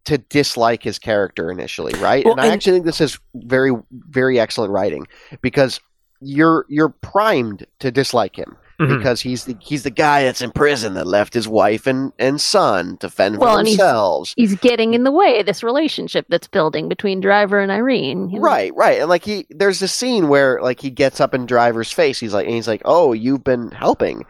[0.05, 2.25] to dislike his character initially, right?
[2.25, 5.07] Well, and I and- actually think this is very very excellent writing
[5.41, 5.81] because
[6.21, 8.99] you're you're primed to dislike him Mhm.
[8.99, 12.39] because he's the he's the guy that's in prison that left his wife and, and
[12.41, 14.35] son to fend for Well, and he's- themselves.
[14.37, 18.29] He's getting in the way of this relationship that's building between Driver and Irene.
[18.29, 18.43] you know?
[18.45, 19.01] Right, right.
[19.01, 22.21] And like he there's this scene where like he gets up in driver's face.
[22.21, 24.25] He's like and he's like, "Oh, you've been helping."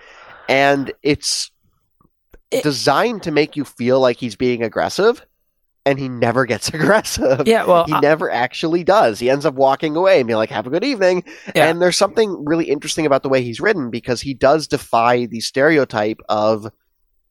[0.48, 1.50] And it's
[2.52, 5.25] It- designed to make you feel like he's being aggressive
[5.86, 7.46] and he never gets aggressive.
[7.46, 7.64] yeah.
[7.64, 9.18] Well, He I- never actually does.
[9.18, 11.24] He ends up walking away and be like, "Have a good evening."
[11.54, 11.66] Yeah.
[11.68, 15.40] And there's something really interesting about the way he's written because he does defy the
[15.40, 16.66] stereotype of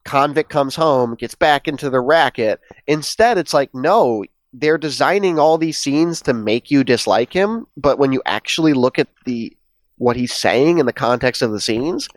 [0.06, 2.60] convict comes home, gets back into the racket.
[2.88, 7.99] Instead, it's like, no, they're designing all these scenes to make you dislike him, but
[7.99, 9.56] when you actually look at the
[9.97, 12.08] what he's saying in the context of the scenes,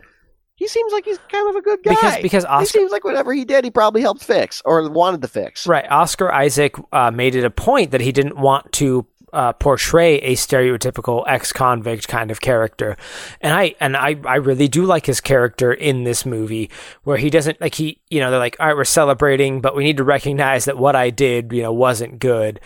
[0.59, 1.91] he seems like he's kind of a good guy.
[1.91, 5.21] because because he Oscar seems like whatever he did, he probably helped fix or wanted
[5.21, 5.65] to fix.
[5.65, 5.89] Right.
[5.89, 10.33] Oscar Isaac uh, made it a point that he didn't want to uh, portray a
[10.33, 12.97] stereotypical ex-convict kind of character,
[13.39, 16.69] and I and I I really do like his character in this movie,
[17.03, 19.85] where he doesn't like he you know they're like all right we're celebrating, but we
[19.85, 22.59] need to recognize that what I did you know wasn't good.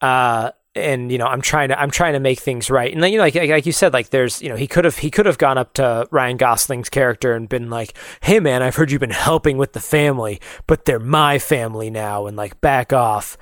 [0.00, 2.92] Uh, and you know I'm trying to I'm trying to make things right.
[2.92, 4.98] And then you know like like you said like there's you know he could have
[4.98, 8.76] he could have gone up to Ryan Gosling's character and been like hey man I've
[8.76, 12.92] heard you've been helping with the family but they're my family now and like back
[12.92, 13.36] off.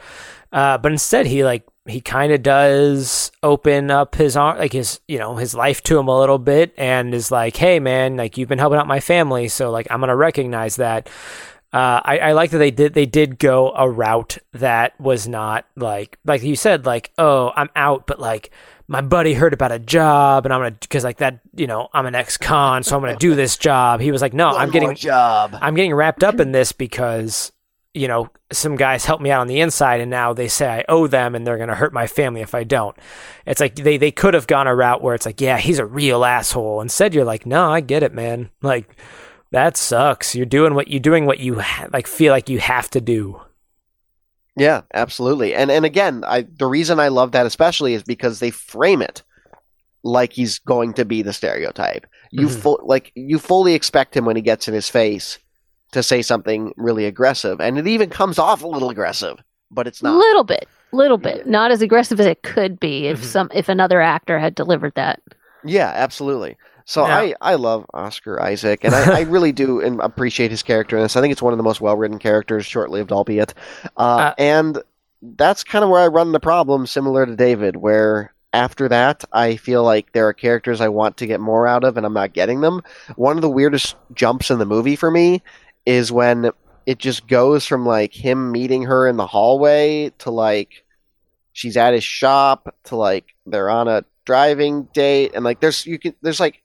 [0.52, 5.00] Uh, but instead he like he kind of does open up his arm like his
[5.08, 8.36] you know his life to him a little bit and is like hey man like
[8.36, 11.08] you've been helping out my family so like I'm gonna recognize that
[11.72, 15.66] uh, I, I like that they did they did go a route that was not
[15.76, 18.50] like like you said like oh I'm out but like
[18.88, 22.06] my buddy heard about a job and I'm gonna because like that you know I'm
[22.06, 24.00] an ex-con so I'm gonna do this job.
[24.00, 25.56] He was like no One I'm getting job.
[25.60, 27.52] I'm getting wrapped up in this because
[27.94, 30.84] you know some guys helped me out on the inside and now they say I
[30.88, 32.96] owe them and they're gonna hurt my family if I don't.
[33.46, 35.86] It's like they they could have gone a route where it's like yeah he's a
[35.86, 36.80] real asshole.
[36.80, 38.96] Instead you're like no I get it man like
[39.52, 40.34] that sucks.
[40.34, 43.40] You're doing what you're doing what you ha- like feel like you have to do.
[44.56, 45.54] Yeah, absolutely.
[45.54, 49.22] And and again, I the reason I love that especially is because they frame it
[50.02, 52.06] like he's going to be the stereotype.
[52.30, 52.60] You Mhm.
[52.60, 55.38] fu- like you fully expect him when he gets in his face
[55.92, 59.38] to say something really aggressive, and it even comes off a little aggressive,
[59.70, 60.14] but it's not.
[60.14, 63.24] A little bit, little bit, not as aggressive as it could be if Mhm.
[63.24, 65.20] some if another actor had delivered that.
[65.64, 66.56] Yeah, absolutely.
[66.90, 67.18] So Yeah.
[67.18, 71.14] I, I love Oscar Isaac, and I, I really do appreciate his character in this.
[71.14, 73.54] I think it's one of the most well written characters, short lived albeit.
[73.96, 74.82] Uh, Uh, and
[75.22, 79.54] that's kind of where I run the problem, similar to David, where after that I
[79.54, 82.32] feel like there are characters I want to get more out of, and I'm not
[82.32, 82.82] getting them.
[83.14, 85.42] One of the weirdest jumps in the movie for me
[85.86, 86.50] is when
[86.86, 90.84] it just goes from like him meeting her in the hallway to like
[91.52, 95.96] she's at his shop to like they're on a driving date and like there's you
[95.98, 96.62] can there's like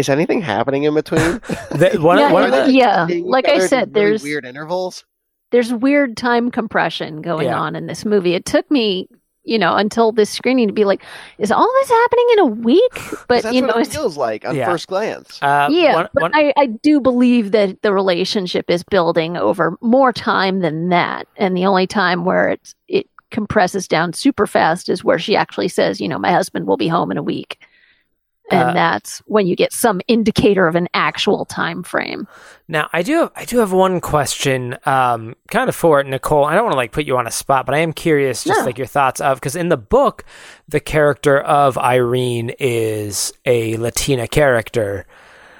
[0.00, 1.20] is anything happening in between
[1.70, 3.06] The- one, yeah, one Are the, they yeah.
[3.24, 5.04] Like I said, these really there's weird intervals
[5.52, 7.58] there's weird time compression going Yeah.
[7.58, 8.34] on in this movie.
[8.34, 9.08] It took me,
[9.42, 11.02] you know, until this screening to be like,
[11.38, 12.92] is all this happening in a week?
[13.26, 14.66] But that's you what know, it feels like on Yeah.
[14.66, 18.84] first glance uh, yeah, one- but one- I, I do believe that the relationship is
[18.84, 21.26] building over more time than that.
[21.36, 25.68] And the only time where it's it compresses down super fast is where she actually
[25.68, 27.60] says, you know, my husband will be home in a week.
[28.50, 32.26] And Uh, that's when you get some indicator of an actual time frame.
[32.68, 36.44] Now, I do have, I do have one question, um, kind of for Nicole.
[36.44, 38.60] I don't want to like put you on a spot, but I am curious, just
[38.60, 38.66] No.
[38.66, 40.24] like your thoughts of because in the book,
[40.68, 45.06] the character of Irene is a Latina character,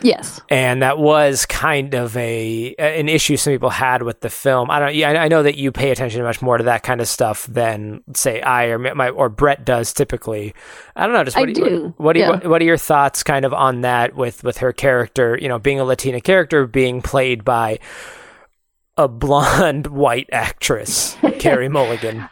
[0.03, 0.41] Yes.
[0.49, 4.71] and that was kind of a an issue some people had with the film.
[4.71, 7.01] I don't, yeah, I I know that you pay attention much more to that kind
[7.01, 10.55] of stuff than say I or my or Brett does typically.
[10.97, 12.77] I don't know, just I what do you- what, do you, what, what are your
[12.77, 15.39] thoughts kind of on that with with her character?
[15.41, 17.79] You know, being a Latina character being played by
[18.97, 22.29] a blonde white actress, Carey Mulligan.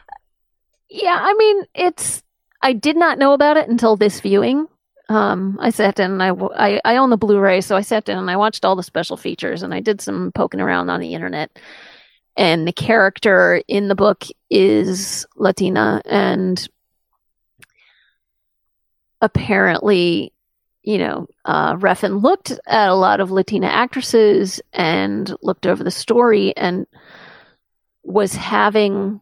[0.91, 2.23] Yeah, I mean, it's.
[2.63, 4.67] I did not know about it until this viewing.
[5.09, 8.37] Um, I sat down and I own the Blu-ray, so I sat down and I
[8.37, 11.59] watched all the special features and I did some poking around on the internet.
[12.37, 16.69] And the character in the book is Latina, and
[19.21, 20.33] apparently,
[20.83, 25.91] you know, uh, Refn looked at a lot of Latina actresses and looked over the
[25.91, 26.87] story and
[28.05, 29.21] was having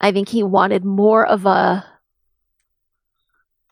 [0.00, 1.84] I think he wanted more of a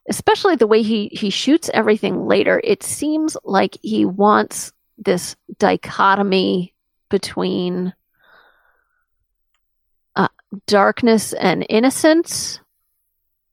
[0.09, 2.61] especially the way he he shoots everything later.
[2.63, 6.75] It seems like he wants this dichotomy
[7.09, 7.95] between
[10.17, 10.29] uh,
[10.67, 12.61] darkness and innocence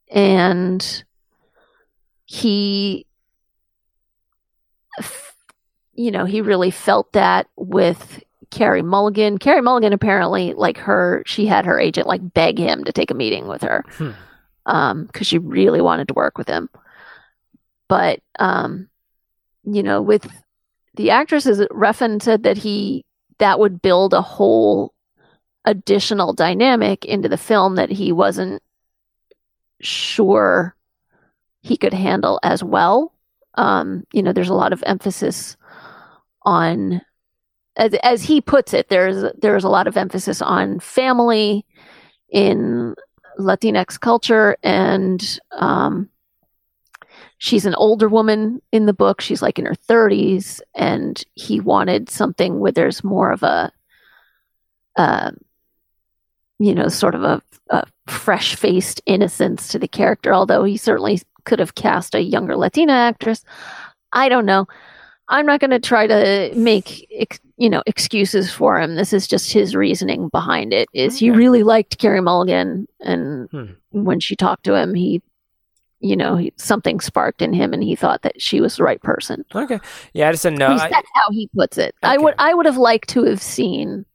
[0.09, 1.03] and
[2.25, 3.05] he
[5.93, 9.37] you know, he really felt that with Carey Mulligan.
[9.37, 13.15] Carey Mulligan apparently, like her, she had her agent like beg him to take a
[13.15, 14.11] meeting with her Hmm.
[14.65, 16.69] Um because she really wanted to work with him.
[17.87, 18.89] But um,
[19.63, 20.27] you know, with
[20.95, 23.05] the actresses, Refn said that he
[23.39, 24.93] that would build a whole
[25.65, 28.61] additional dynamic into the film that he wasn't
[29.81, 30.75] sure
[31.61, 33.13] he could handle as well.
[33.55, 35.57] Um, you know, there's a lot of emphasis
[36.43, 37.01] on
[37.75, 41.65] as as he puts it, there's there's a lot of emphasis on family
[42.29, 42.95] in
[43.39, 46.09] Latinx culture, and um,
[47.37, 49.21] she's an older woman in the book.
[49.21, 53.71] She's like in her 30s, and he wanted something where there's more of a,
[54.95, 55.31] uh,
[56.59, 60.33] you know, sort of a, a fresh faced innocence to the character.
[60.33, 63.43] Although he certainly could have cast a younger Latina actress.
[64.13, 64.67] I don't know.
[65.31, 68.95] I'm not going to try to make ex- you know excuses for him.
[68.95, 70.87] This is just his reasoning behind it.
[70.93, 73.65] Is he really liked Carey Mulligan, and Hmm.
[73.91, 75.21] when she talked to him, he,
[75.99, 79.01] you know, he, something sparked in him, and he thought that she was the right
[79.01, 79.43] person.
[79.55, 79.79] Okay.
[80.13, 80.67] Yeah, I just didn't know.
[80.73, 81.95] I, that's how he puts it.
[82.03, 84.05] I would I would have liked to have seen,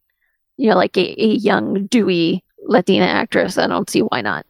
[0.57, 3.59] you know, like a, a young dewy Latina actress.
[3.59, 4.45] I don't see why not.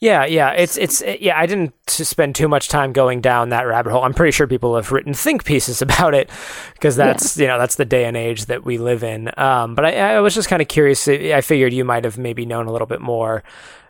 [0.00, 1.38] Yeah, yeah, it's it's yeah.
[1.38, 4.02] I didn't spend too much time going down that rabbit hole.
[4.02, 6.28] I'm pretty sure people have written think pieces about it
[6.74, 7.06] because Yeah.
[7.06, 9.30] that's you know that's the day and age that we live in.
[9.38, 11.08] Um, but I, I was just kind of curious.
[11.08, 13.42] I figured you might have maybe known a little bit more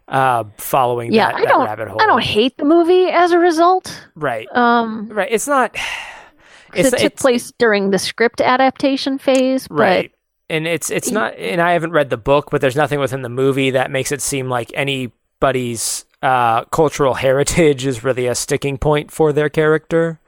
[0.07, 2.01] uh, following Yeah, that, I that don't- rabbit hole.
[2.01, 4.07] I don't hate the movie as a result.
[4.15, 5.29] right, Um, right.
[5.31, 5.75] It's not.
[6.73, 10.13] 'cause it took place during the script adaptation phase, but right.
[10.51, 11.35] And it's it's not.
[11.39, 14.21] And I haven't read the book, but there's nothing within the movie that makes it
[14.21, 14.71] seem like
[15.45, 20.19] anybody's uh, cultural heritage is really a sticking point for their character.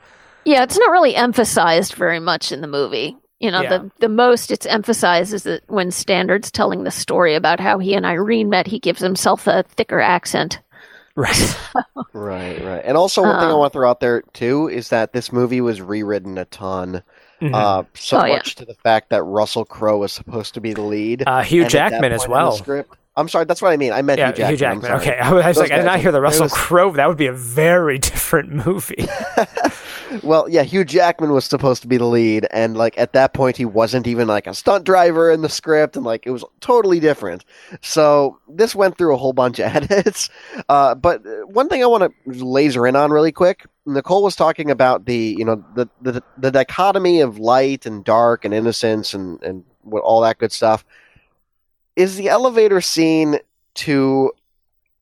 [0.44, 3.16] yeah, it's not really emphasized very much in the movie.
[3.40, 3.78] You know, Yeah.
[3.78, 7.94] the the most it's emphasized is that when Standard's telling the story about how he
[7.94, 10.60] and Irene met, he gives himself a thicker accent.
[11.16, 11.56] Right.
[12.12, 12.82] Right, right.
[12.84, 15.32] And also, one thing I Um, want to throw out there too is that this
[15.32, 17.02] movie was rewritten a ton.
[17.42, 17.54] Mhm.
[17.54, 18.36] Uh, so Oh, yeah.
[18.36, 21.24] much to the fact that Russell Crowe was supposed to be the lead.
[21.26, 22.52] Uh, Hugh and Jackman as point in the well.
[22.52, 23.92] script- I'm sorry, that's what I mean.
[23.92, 24.90] I meant Yeah, Hugh Jackman.
[24.90, 25.14] I'm sorry.
[25.14, 26.92] Okay, I was Those like, I did not hear the Russell was- Crowe.
[26.92, 29.06] That would be a very different movie.
[30.22, 33.56] Well, yeah, Hugh Jackman was supposed to be the lead, and like at that point,
[33.56, 37.00] he wasn't even like a stunt driver in the script, and like it was totally
[37.00, 37.44] different.
[37.82, 40.30] So this went through a whole bunch of edits.
[40.68, 43.66] Uh, but uh, one thing I want to laser in on really quick.
[43.84, 48.44] Nicole was talking about the you know the the, the dichotomy of light and dark
[48.44, 50.84] and innocence and and what, all that good stuff.
[51.96, 53.38] Is the elevator scene
[53.76, 54.30] to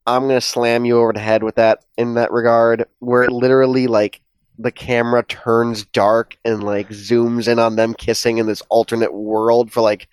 [0.07, 3.87] I'm gonna slam you over the head with that in that regard, where it literally
[3.87, 4.21] like
[4.59, 9.73] the camera turns dark and like zooms in on them kissing in this alternate world
[9.73, 10.09] for like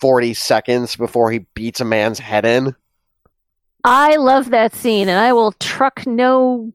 [0.00, 2.74] 40 seconds before he beats a man's head in.
[3.84, 6.72] I love that scene, and I will truck no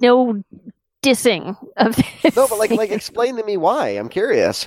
[0.00, 0.42] no
[1.02, 2.06] dissing of this.
[2.36, 3.90] No, but like like explain to me why.
[3.90, 4.66] I'm curious.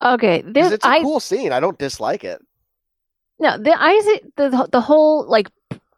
[0.00, 1.52] okay, this it's a I cool scene.
[1.52, 2.40] I don't dislike it.
[3.40, 5.48] No the I see the the whole like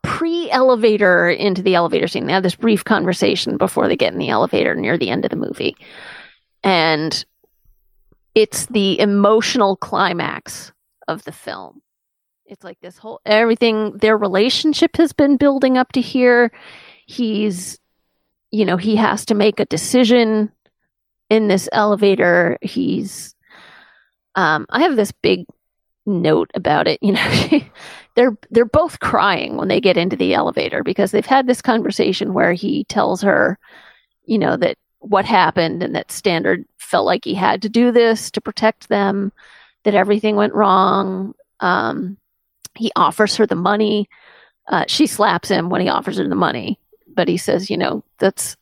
[0.02, 2.26] pre elevator into the elevator scene.
[2.26, 5.30] They have this brief conversation before they get in the elevator near the end of
[5.30, 5.76] the movie,
[6.62, 7.24] and
[8.34, 10.72] it's the emotional climax
[11.08, 11.82] of the film.
[12.46, 16.52] It's like this whole everything their relationship has been building up to here.
[17.06, 17.78] He's
[18.50, 20.52] you know, he has to make a decision
[21.30, 22.58] in this elevator.
[22.60, 23.34] He's
[24.34, 25.46] um I have this big
[26.06, 27.60] note about it, you know.
[28.14, 32.34] they're they're both crying when they get into the elevator because they've had this conversation
[32.34, 33.58] where he tells her,
[34.24, 38.30] you know, that what happened and that Standard felt like he had to do this
[38.30, 39.32] to protect them,
[39.84, 41.34] that everything went wrong.
[41.60, 42.16] Um,
[42.74, 44.08] he offers her the money.
[44.68, 46.78] Uh, she slaps him when he offers her the money,
[47.08, 48.56] but he says, you know, that's,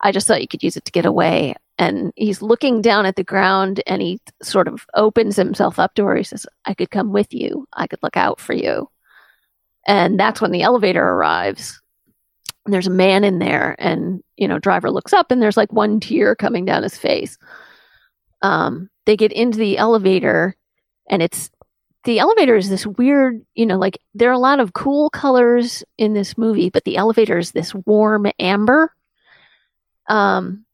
[0.00, 1.54] I just thought you could use it to get away.
[1.80, 6.04] And he's looking down at the ground and he sort of opens himself up to
[6.04, 6.14] her.
[6.14, 7.66] He says, I could come with you.
[7.72, 8.90] I could look out for you.
[9.86, 11.80] And that's when the elevator arrives.
[12.66, 15.72] And there's a man in there, and you know, driver looks up, and there's like
[15.72, 17.38] one tear coming down his face.
[18.42, 20.54] Um, they get into the elevator,
[21.08, 21.50] and it's
[22.04, 25.82] the elevator is this weird, you know, like there are a lot of cool colors
[25.96, 28.94] in this movie, but the elevator is this warm amber.
[30.06, 30.66] Um,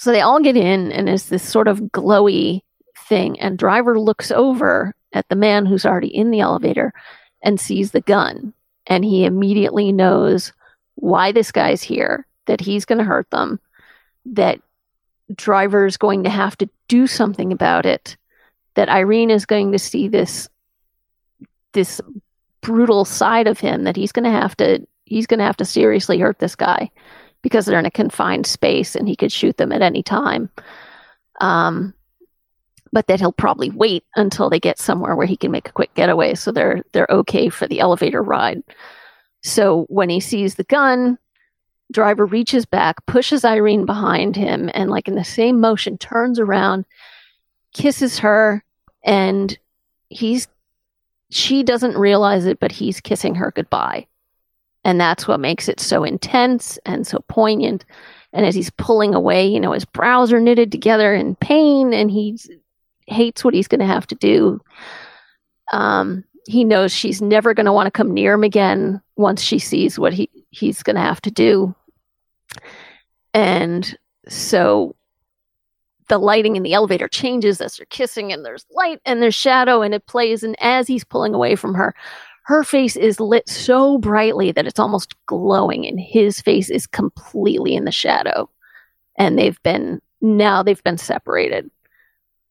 [0.00, 2.62] so they all get in, and it's this sort of glowy
[2.96, 3.38] thing.
[3.38, 6.94] And driver looks over at the man who's already in the elevator
[7.42, 8.54] and sees the gun,
[8.86, 10.54] and he immediately knows
[10.94, 13.60] why this guy's here, that he's going to hurt them,
[14.24, 14.62] that
[15.34, 18.16] driver's going to have to do something about it,
[18.76, 20.48] that Irene is going to see this
[21.74, 22.00] this
[22.62, 25.64] brutal side of him that he's going to have to he's going to have to
[25.66, 26.90] seriously hurt this guy
[27.42, 30.50] because they're in a confined space and he could shoot them at any time.
[31.40, 31.94] Um,
[32.92, 35.94] but that he'll probably wait until they get somewhere where he can make a quick
[35.94, 38.62] getaway, so they're they're okay for the elevator ride.
[39.42, 41.18] So when he sees the gun,
[41.92, 46.84] driver reaches back, pushes Irene behind him, and like in the same motion, turns around,
[47.72, 48.64] kisses her,
[49.04, 49.56] and
[50.08, 50.48] he's
[51.30, 54.06] she doesn't realize it, but he's kissing her goodbye.
[54.84, 57.84] And that's what makes it so intense and so poignant.
[58.32, 62.10] And as he's pulling away, you know, his brows are knitted together in pain and
[62.10, 62.38] he
[63.06, 64.60] hates what he's going to have to do.
[65.72, 69.58] Um, he knows she's never going to want to come near him again once she
[69.58, 71.74] sees what he, he's going to have to do.
[73.34, 73.96] And
[74.28, 74.96] so
[76.08, 79.80] the lighting in the elevator changes as they're kissing, and there's light and there's shadow,
[79.82, 80.42] and it plays.
[80.42, 81.94] And as he's pulling away from her,
[82.50, 87.76] her face is lit so brightly that it's almost glowing, and his face is completely
[87.76, 88.50] in the shadow.
[89.16, 91.70] And they've been now they've been separated.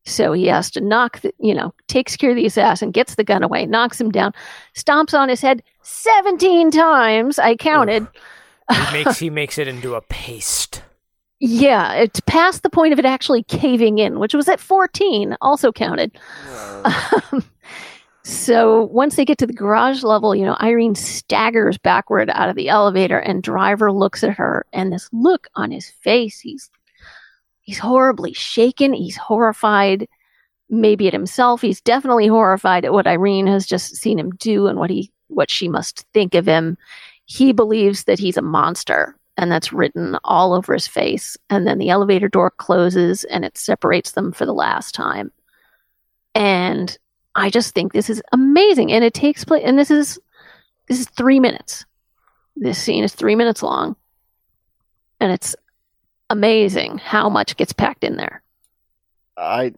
[0.05, 3.25] So he has to knock, the, you know, takes care of the assassin, gets the
[3.25, 4.33] gun away, knocks him down,
[4.73, 7.37] stomps on his head 17 times.
[7.37, 8.07] I counted.
[8.71, 10.81] He makes he makes it into a paste.
[11.41, 15.73] Yeah, it's past the point of it actually caving in, which was at 14, also
[15.73, 16.17] counted.
[16.83, 17.43] Um,
[18.29, 22.55] so once they get to the garage level, you know, Irene staggers backward out of
[22.55, 26.69] the elevator and driver looks at her and this look on his face, he's
[27.61, 30.07] he's horribly shaken, he's horrified
[30.69, 34.77] maybe at himself, he's definitely horrified at what Irene has just seen him do and
[34.77, 36.77] what he what she must think of him.
[37.25, 41.37] He believes that he's a monster and that's written all over his face.
[41.49, 45.31] And then the elevator door closes and it separates them for the last time.
[46.35, 46.97] And
[47.35, 48.91] I just think this is amazing.
[48.91, 50.19] And it takes place, and this is
[50.87, 51.85] this is three minutes.
[52.55, 53.95] This scene is three minutes long,
[55.19, 55.55] and it's
[56.29, 58.43] amazing how much gets packed in there.
[59.37, 59.71] I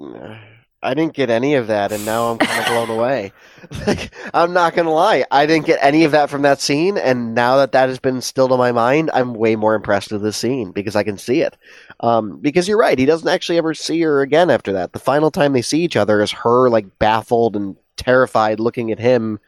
[0.82, 3.34] I didn't get any of that, and now I'm kind of blown away.
[3.88, 7.36] Like, I'm not gonna lie, I didn't get any of that from that scene, and
[7.36, 10.38] now that that has been instilled in my mind, I'm way more impressed with this
[10.38, 11.57] scene because I can see it.
[11.99, 14.93] Um, because you're right, he doesn't actually ever see her again after that.
[14.93, 18.99] The final time they see each other is her like baffled and terrified, looking at
[18.99, 19.39] him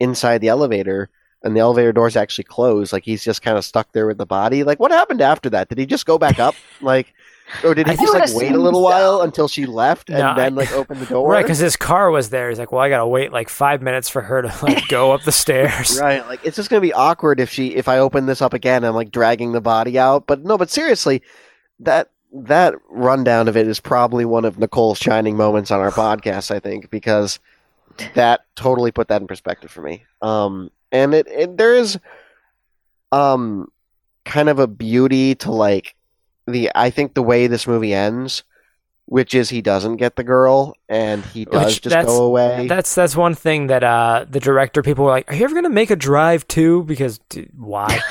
[0.00, 1.10] inside the elevator,
[1.42, 2.92] and the elevator doors actually close.
[2.92, 4.64] Like he's just kind of stuck there with the body.
[4.64, 5.68] Like what happened after that?
[5.68, 6.54] Did he just go back up?
[6.80, 7.14] Like
[7.62, 8.84] or did he I just like wait a little so.
[8.84, 11.30] while until she left and No, then like open the door?
[11.30, 12.48] Right, because his car was there.
[12.48, 15.22] He's like, well, I gotta wait like five minutes for her to like go up
[15.22, 15.98] the stairs.
[16.00, 18.84] Right, like it's just gonna be awkward if she if I open this up again.
[18.84, 21.22] I'm like dragging the body out, but no, but seriously,
[21.80, 26.50] that that rundown of it is probably one of Nicole's shining moments on our podcast.
[26.50, 27.38] I think because
[28.14, 30.04] that totally put that in perspective for me.
[30.22, 31.98] Um, and it, it there is
[33.12, 33.70] um
[34.24, 35.94] kind of a beauty to like
[36.46, 38.42] the I think the way this movie ends.
[39.06, 42.66] Which is he doesn't get the girl and he does Which just that's- go away.
[42.66, 45.68] That's that's one thing that uh, the director people were like, "Are you ever gonna
[45.68, 48.00] make a drive too?" Because d- why?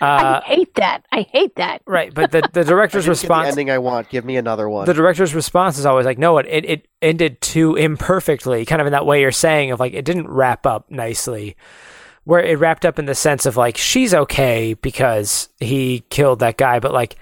[0.00, 1.06] Uh, I hate that.
[1.12, 1.80] I hate that.
[1.86, 4.08] right, but the the director's I didn't the response ending I want.
[4.08, 4.84] Give me another one.
[4.86, 8.88] the director's response is always like, no, it, it, it ended too imperfectly, kind of
[8.88, 11.56] in that way you're saying of like, it didn't wrap up nicely.
[12.24, 16.56] Where it wrapped up in the sense of like, she's okay because he killed that
[16.56, 17.14] guy, but like,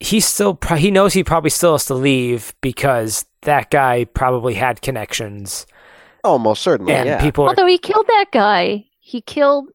[0.00, 4.54] he still, pro- he knows he probably still has to leave because that guy probably
[4.54, 5.66] had connections
[6.24, 6.92] oh, Almost certainly.
[6.92, 7.20] and yeah.
[7.20, 9.68] people, are, Although he killed that guy, he killed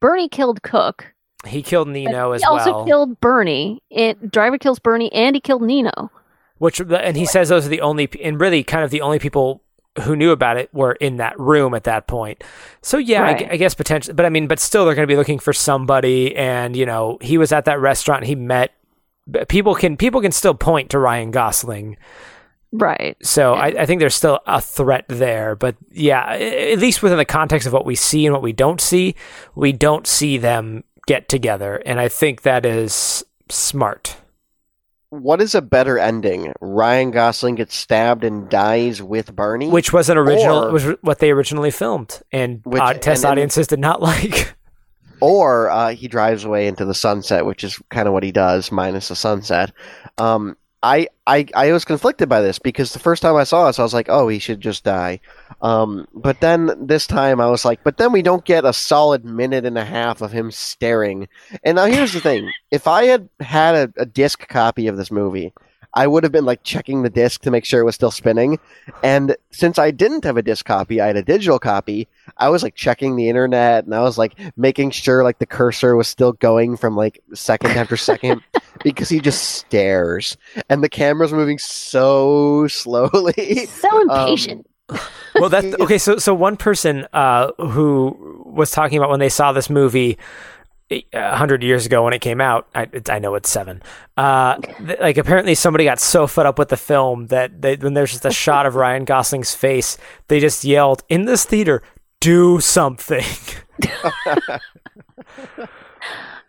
[0.00, 1.14] Bernie killed Cook.
[1.46, 2.58] he killed but Nino as well.
[2.58, 3.82] he also killed Bernie.
[3.90, 6.10] It, driver kills Bernie, and he killed Nino.
[6.58, 9.62] which and he says those are the only and really kind of the only people
[10.02, 12.44] who knew about it were in that room at that point
[12.82, 13.52] so yeah I Right.
[13.52, 16.36] I, guess potentially but i mean but still they're going to be looking for somebody
[16.36, 18.74] and you know he was at that restaurant and he met but
[19.48, 21.96] people can people can still point to ryan gosling.
[22.72, 23.16] Right.
[23.22, 27.24] so I, I think there's still a threat there but yeah at least within the
[27.24, 29.14] context of what we see and what we don't see
[29.54, 34.16] we don't see them get together and i think that is smart.
[35.10, 36.52] What is a better ending?
[36.60, 41.20] Ryan Gosling gets stabbed and dies with Bernie, which was an original Or- was what
[41.20, 44.54] they originally filmed and Which- uh, test and- and- audiences did not like
[45.20, 48.70] or uh, he drives away into the sunset, which is kind of what he does,
[48.70, 49.72] minus the sunset.
[50.18, 53.78] Um, I, I I was conflicted by this because the first time I saw this,
[53.78, 55.20] I was like, oh, he should just die.
[55.62, 59.24] Um, but then this time, I was like, but then we don't get a solid
[59.24, 61.28] minute and a half of him staring.
[61.64, 65.10] And now here's the thing: if I had had a, a disc copy of this
[65.10, 65.52] movie.
[65.96, 68.60] I would have been like checking the disc to make sure it was still spinning.
[69.02, 72.06] And since I didn't have a disc copy, I had a digital copy.
[72.36, 75.96] I was like checking the internet and I was like making sure like the cursor
[75.96, 78.42] was still going from like second after second
[78.84, 80.36] because he just stares
[80.68, 83.66] and the camera's moving so slowly.
[83.66, 84.66] So impatient.
[85.34, 89.50] well that's okay so so one person uh who was talking about when they saw
[89.50, 90.16] this movie a
[91.14, 93.82] hundred years ago when it came out, I, it's- I know it's seven.
[94.16, 97.94] Uh, th- like apparently somebody got so fed up with the film that they, when
[97.94, 101.82] there's just a shot of Ryan Gosling's face, they just yelled in this theater,
[102.20, 103.24] "Do something!"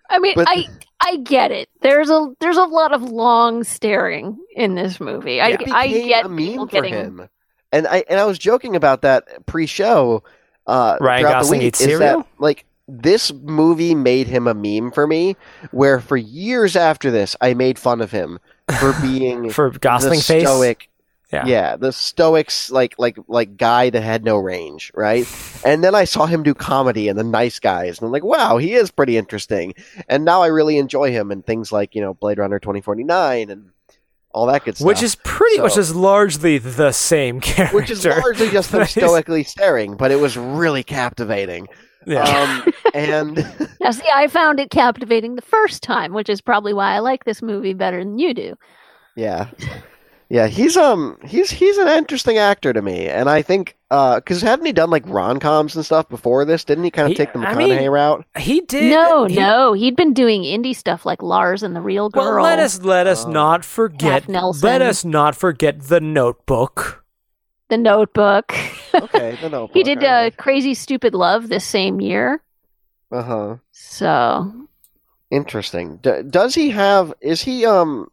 [0.09, 0.65] I mean, But- I
[1.01, 1.69] I get it.
[1.81, 5.41] There's a there's a lot of long staring in this movie.
[5.41, 7.29] I it I get a people meme for getting him.
[7.71, 10.23] And I and I was joking about that pre-show.
[10.65, 12.19] Uh, Ryan throughout Gosling the week, eats is cereal?
[12.19, 15.35] that like this movie made him a meme for me.
[15.71, 18.39] Where for years after this, I made fun of him
[18.79, 20.43] for being for Gosling the face.
[20.43, 20.89] stoic.
[21.33, 21.75] Yeah.
[21.75, 25.27] the stoics like like like guy that had no range, right?
[25.65, 28.55] And then I saw him do comedy in The Nice Guys, and I'm like, wow,
[28.57, 29.73] he is pretty interesting.
[30.07, 33.71] And now I really enjoy him in things like you know Blade Runner 2049 and
[34.33, 34.85] all that good stuff.
[34.87, 37.75] Which is pretty, which So- is largely the same character.
[37.75, 38.91] which is largely just Nice.
[38.91, 41.67] stoically staring, but it was really captivating.
[42.07, 42.23] Yeah.
[42.65, 43.35] Um, and
[43.81, 47.25] Now, see, I found it captivating the first time, which is probably why I like
[47.25, 48.55] this movie better than you do.
[49.15, 49.49] yeah,
[50.29, 54.65] yeah, he's um he's he's an interesting actor to me, and I think because hadn't
[54.65, 56.65] he done like rom coms and stuff before this?
[56.65, 58.25] Didn't he kind of take the I McConaughey mean, route?
[58.37, 58.91] he did.
[58.91, 62.35] no, he- no, he'd been doing indie stuff like Lars and the Real Girl.
[62.35, 63.29] Well, let us let us Oh.
[63.31, 64.27] not forget.
[64.27, 64.67] Nelson.
[64.67, 67.05] Let us not forget the Notebook.
[67.69, 68.53] The Notebook.
[69.03, 69.75] Okay, the Notebook.
[69.75, 72.41] he did uh, Crazy Stupid Love this same year.
[73.11, 73.55] Uh huh.
[73.71, 74.67] So
[75.31, 75.97] Interesting.
[75.97, 77.13] D- does he have?
[77.21, 78.09] Is he um?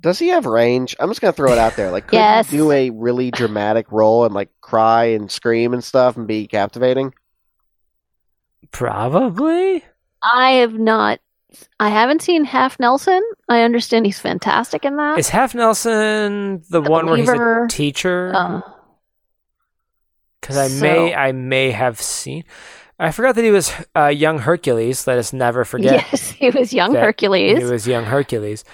[0.00, 0.94] Does he have range?
[1.00, 1.90] I'm just gonna throw it out there.
[1.90, 2.48] Like, could Yes.
[2.50, 6.46] he do a really dramatic role and like cry and scream and stuff and be
[6.46, 7.12] captivating?
[8.70, 9.84] Probably.
[10.22, 11.20] I have not.
[11.80, 13.22] I haven't seen Half Nelson.
[13.48, 15.18] I understand he's fantastic in that.
[15.18, 18.32] Is Half Nelson the, The one where he's a teacher?
[18.34, 18.60] Uh,
[20.48, 22.44] Because I may, I may have seen.
[22.98, 25.06] I forgot that he was uh, young Hercules.
[25.06, 27.58] Let us never forget yes, he was young Hercules.
[27.58, 28.64] he was young Hercules.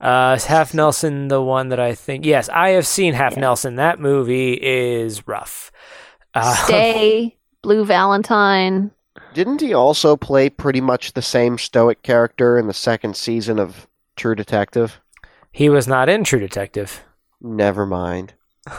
[0.00, 2.24] Uh, is Half Nelson the one that I think?
[2.24, 3.40] Yes, I have seen Half Yeah.
[3.40, 3.74] Nelson.
[3.74, 5.72] That movie is rough.
[6.34, 8.92] Uh, Stay, Blue Valentine.
[9.34, 13.88] Didn't he also play pretty much the same stoic character in the second season of
[14.16, 15.00] True Detective?
[15.50, 17.02] he was not in True Detective.
[17.40, 18.34] Never mind.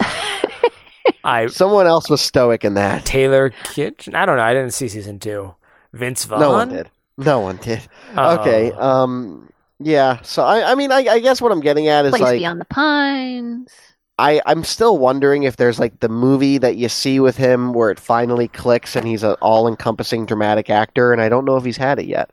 [1.24, 3.06] I Someone else was stoic in that.
[3.06, 4.14] Taylor Kitsch.
[4.14, 4.44] I don't know.
[4.44, 5.54] I didn't see season two.
[5.94, 6.40] Vince Vaughn.
[6.40, 6.90] No one did.
[7.18, 7.82] No one did.
[8.16, 8.40] Oh.
[8.40, 8.72] Okay.
[8.72, 9.50] Um.
[9.80, 10.22] Yeah.
[10.22, 10.72] So I.
[10.72, 13.72] I mean, I, I guess what I'm getting at is Place like Beyond the Pines.
[14.18, 14.42] I.
[14.46, 18.00] I'm still wondering if there's like the movie that you see with him where it
[18.00, 22.00] finally clicks and he's an all-encompassing dramatic actor, and I don't know if he's had
[22.00, 22.30] it yet.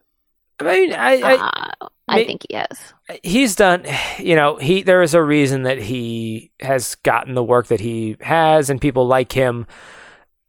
[0.61, 2.95] I mean, I, I, Uh, I may- think he has.
[3.23, 3.85] He's done
[4.19, 8.17] you know he there is a reason that he has gotten the work that he
[8.21, 9.67] has and people like him.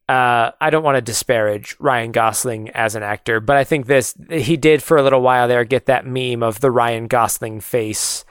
[0.10, 4.16] Uh, I don't want to disparage Ryan Gosling as an actor, but I think this
[4.30, 8.24] he did for a little while there get that meme of the Ryan Gosling face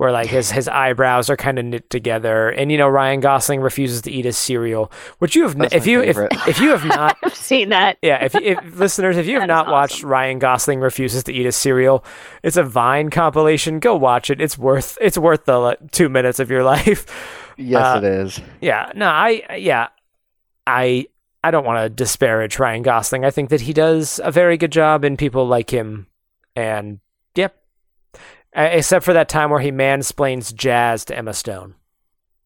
[0.00, 3.60] where like his his eyebrows are kind of knit together and you know Ryan Gosling
[3.60, 6.32] refuses to eat his cereal, which you have That's if you if, favorite.
[6.48, 7.98] if you have not I've seen that.
[8.00, 10.02] yeah, if, if listeners, if you have That is not watched.
[10.02, 12.02] Ryan Gosling refuses to eat his cereal,
[12.42, 13.78] it's a Vine compilation.
[13.78, 14.40] Go watch it.
[14.40, 17.04] It's worth it's worth the like, two minutes of your life.
[17.58, 18.40] Yes, Uh, it is.
[18.62, 19.88] Yeah, no, I yeah,
[20.66, 21.08] I
[21.44, 23.26] I don't want to disparage Ryan Gosling.
[23.26, 26.06] I think that he does a very good job, and people like him.
[26.56, 27.00] And yep,
[28.54, 31.74] except for that time where he mansplains jazz to Emma Stone.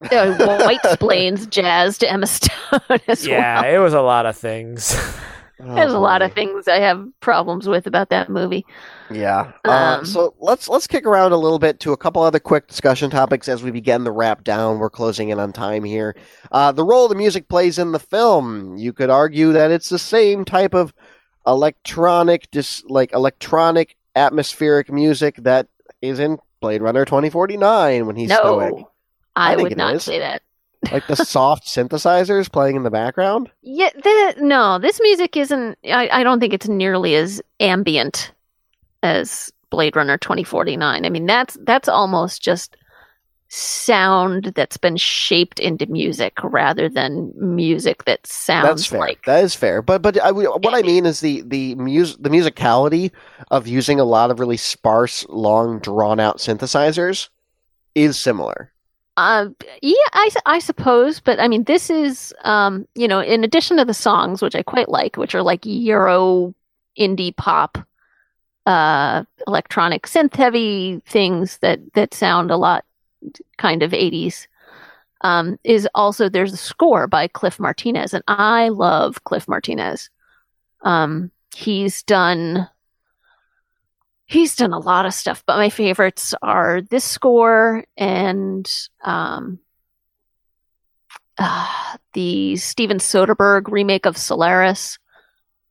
[0.00, 0.34] The
[0.64, 3.74] white splains jazz to Emma Stone as Yeah, well.
[3.74, 4.92] it was a lot of things.
[5.58, 8.66] There's Oh, a lot of things I have problems with about that movie.
[9.08, 9.52] Yeah.
[9.64, 12.66] Uh, Um, so let's let's kick around a little bit to a couple other quick
[12.66, 14.78] discussion topics as we begin the wrap down.
[14.80, 16.16] We're closing in on time here.
[16.50, 18.76] Uh, the role the music plays in the film.
[18.76, 20.92] You could argue that it's the same type of
[21.46, 25.68] electronic, just like electronic atmospheric music that
[26.08, 28.84] is in Blade Runner 2049 when he's no, stoic.
[29.36, 30.04] I I, would not is.
[30.04, 30.42] say that.
[30.92, 33.50] Like the soft synthesizers playing in the background.
[33.62, 35.78] Yeah, the, no, this music isn't.
[35.82, 38.32] I, I don't think it's nearly as ambient
[39.02, 41.06] as Blade Runner 2049.
[41.06, 42.76] I mean, that's that's almost just
[43.48, 49.00] sound that's been shaped into music rather than music that sounds That's fair.
[49.00, 49.24] like.
[49.26, 49.80] that is fair.
[49.82, 53.12] But but I, what I mean is the the mus the musicality
[53.50, 57.28] of using a lot of really sparse, long, drawn out synthesizers
[57.94, 58.72] is similar.
[59.16, 59.46] Uh,
[59.80, 59.94] yeah,
[60.44, 64.42] I suppose, but I mean, this is, um, you know, in addition to the songs,
[64.42, 66.52] which I quite like, which are like Euro
[66.98, 67.78] indie pop,
[68.66, 72.84] uh, electronic synth heavy things that, that sound a lot
[73.58, 74.46] kind of 80s,
[75.22, 80.10] um, is also there's a score by Cliff Martinez, and I love Cliff Martinez.
[80.82, 82.68] Um, he's done
[84.26, 88.70] he's done a lot of stuff, but my favorites are this score and
[89.02, 89.58] um,
[91.38, 94.98] uh, the Steven Soderbergh remake of Solaris.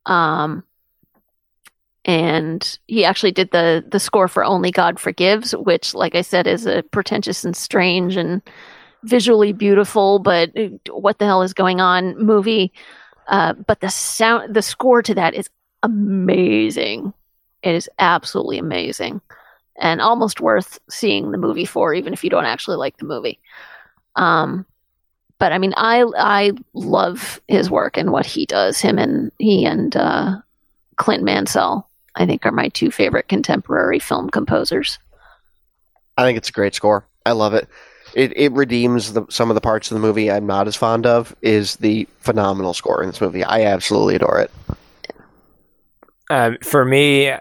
[0.05, 0.63] Um,
[2.05, 6.47] and he actually did the the score for Only God Forgives, which, like I said,
[6.47, 8.41] is a pretentious and strange and
[9.03, 12.71] visually beautiful, but uh, what the hell is going on movie.
[13.27, 15.49] Uh, but the sound, the score to that is
[15.83, 17.13] amazing.
[17.63, 19.21] It is absolutely amazing.
[19.79, 23.39] and almost worth seeing the movie for, even if you don't actually like the movie.
[24.15, 24.65] Um,
[25.39, 28.79] but I mean, I I love his work and what he does.
[28.79, 30.37] Him and he and uh,
[30.97, 34.99] Clint Mansell, I think, are my two favorite contemporary film composers.
[36.17, 37.07] I think it's a great score.
[37.25, 37.67] I love it.
[38.13, 41.05] It it redeems the, some of the parts of the movie I'm not as fond
[41.05, 41.35] of.
[41.41, 43.43] Is the phenomenal score in this movie?
[43.43, 44.51] I absolutely adore it.
[46.29, 47.33] Um, for me,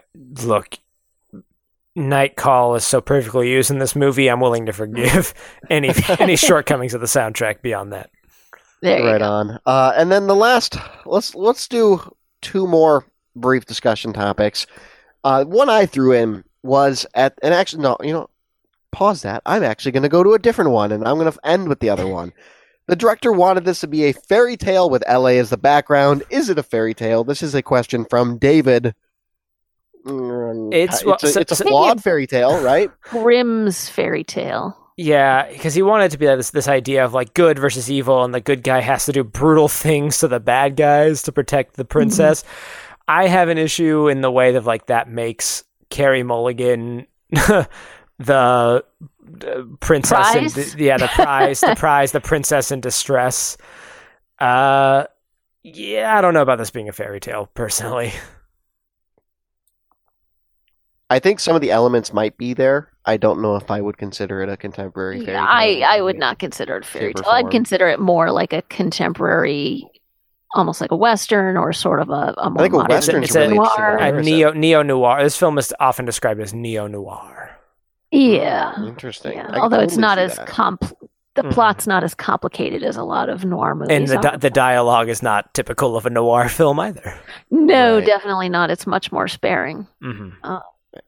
[0.43, 0.77] look,
[1.95, 4.29] Night Call is so perfectly used in this movie.
[4.29, 5.33] I'm willing to forgive
[5.69, 8.09] any any shortcomings of the soundtrack beyond that.
[8.81, 9.29] There you right go.
[9.29, 9.59] on.
[9.65, 12.01] Uh, and then the last, let's let's do
[12.41, 13.05] two more
[13.35, 14.65] brief discussion topics.
[15.23, 18.29] Uh, one I threw in was at, and actually no, you know,
[18.91, 19.41] pause that.
[19.45, 21.79] I'm actually going to go to a different one, and I'm going to end with
[21.79, 22.33] the other one.
[22.87, 26.23] The director wanted this to be a fairy tale with LA as the background.
[26.29, 27.23] Is it a fairy tale?
[27.23, 28.93] This is a question from David.
[30.05, 32.91] Mm, It's- it's, well, a, so- it's a so- flawed fairy tale, right?
[33.01, 34.77] Grimm's fairy tale.
[34.95, 38.23] Yeah, because he wanted it to be this this idea of like good versus evil,
[38.23, 41.77] and the good guy has to do brutal things to the bad guys to protect
[41.77, 42.43] the princess.
[43.07, 47.69] I have an issue in the way that like that makes Carey Mulligan the
[48.19, 48.81] uh,
[49.79, 50.73] princess, Prize?
[50.73, 53.57] in, yeah, the prize, the prize, the princess in distress.
[54.39, 55.05] Uh,
[55.63, 58.13] yeah, I don't know about this being a fairy tale personally.
[61.09, 62.89] I think some of the elements might be there.
[63.05, 65.45] I don't know if I would consider it a contemporary fairy tale.
[65.47, 67.31] I, I would not consider it a fairy Shape or tale.
[67.31, 69.85] I'd consider it more like a contemporary,
[70.53, 73.35] almost like a western or sort of a, a more think a modern western's It's
[73.35, 73.83] a- really interesting.
[73.83, 73.97] noir.
[73.97, 75.23] A neo neo noir.
[75.23, 77.57] This film is often described as neo noir.
[78.11, 79.33] Yeah, Interesting.
[79.33, 79.47] yeah.
[79.47, 80.47] I could Although it's not as that.
[80.47, 80.93] compl-
[81.35, 81.51] the Mhm.
[81.51, 83.97] plot's not as complicated as a lot of noir movies.
[83.97, 87.15] And the di- the dialogue is not typical of a noir film either.
[87.49, 88.05] no, Right.
[88.05, 88.69] definitely not.
[88.69, 89.87] It's much more sparing.
[90.01, 90.29] hmm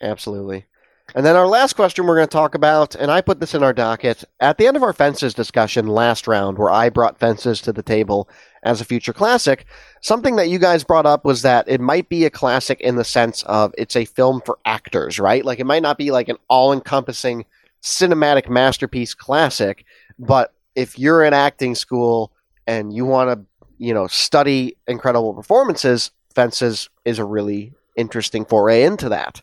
[0.02, 0.66] Absolutely.
[1.14, 3.62] And then our last question we're going to talk about, and I put this in
[3.62, 7.62] our docket at the end of our fences discussion last round, where I brought fences
[7.62, 8.28] to the table
[8.66, 9.66] as a future classic.
[10.02, 13.06] Something that you guys brought up was that it might be a classic in the
[13.06, 15.46] sense of it's a film for actors, right?
[15.46, 17.46] Like it might not be like an all encompassing
[17.82, 19.86] cinematic masterpiece classic,
[20.20, 22.34] but if you're in acting school
[22.68, 23.46] and you want to,
[23.78, 29.42] you know, study incredible performances, Fences is a really interesting foray into that.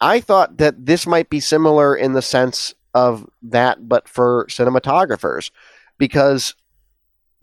[0.00, 5.50] I thought that this might be similar in the sense of that, but for cinematographers,
[5.98, 6.54] because,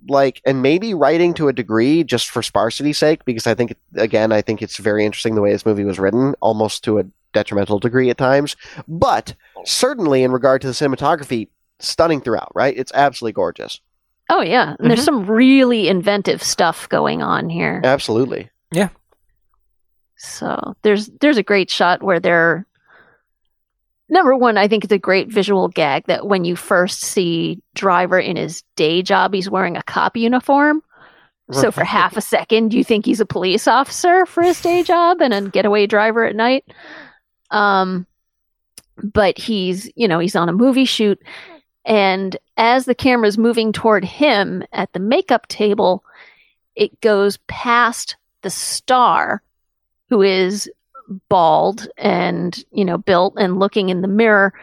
[0.08, 4.32] like, and maybe writing to a degree just for sparsity's sake, because I think, again,
[4.32, 7.80] I think it's very interesting the way this movie was written, almost to a detrimental
[7.80, 8.56] degree at times,
[8.88, 9.36] but
[9.66, 11.47] certainly in regard to the cinematography,
[11.80, 12.78] stunning throughout, right?
[12.78, 13.80] It's absolutely gorgeous.
[14.30, 15.06] Oh yeah, and there's mm-hmm.
[15.06, 17.82] some really inventive stuff going on here.
[17.84, 18.50] Absolutely.
[18.72, 18.89] Yeah.
[20.18, 22.68] So there's there's a great shot where they're
[24.10, 24.57] number one.
[24.57, 28.64] I think it's a great visual gag that when you first see Driver in his
[28.76, 30.82] day job, he's wearing a cop uniform.
[31.51, 35.20] So for half a second, you think he's a police officer for his day job
[35.20, 36.64] and a getaway driver at night.
[37.49, 38.05] Um,
[39.01, 41.20] but he's you know he's on a movie shoot,
[41.86, 46.03] and as the camera's moving toward him at the makeup table,
[46.76, 49.41] it goes past the star,
[50.10, 50.70] who is
[51.30, 54.53] bald and you know built and looking in the mirror.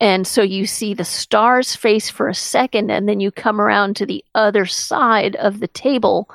[0.00, 3.94] And so you see the star's face for a second, and then you come around
[3.96, 6.28] to the other side of the table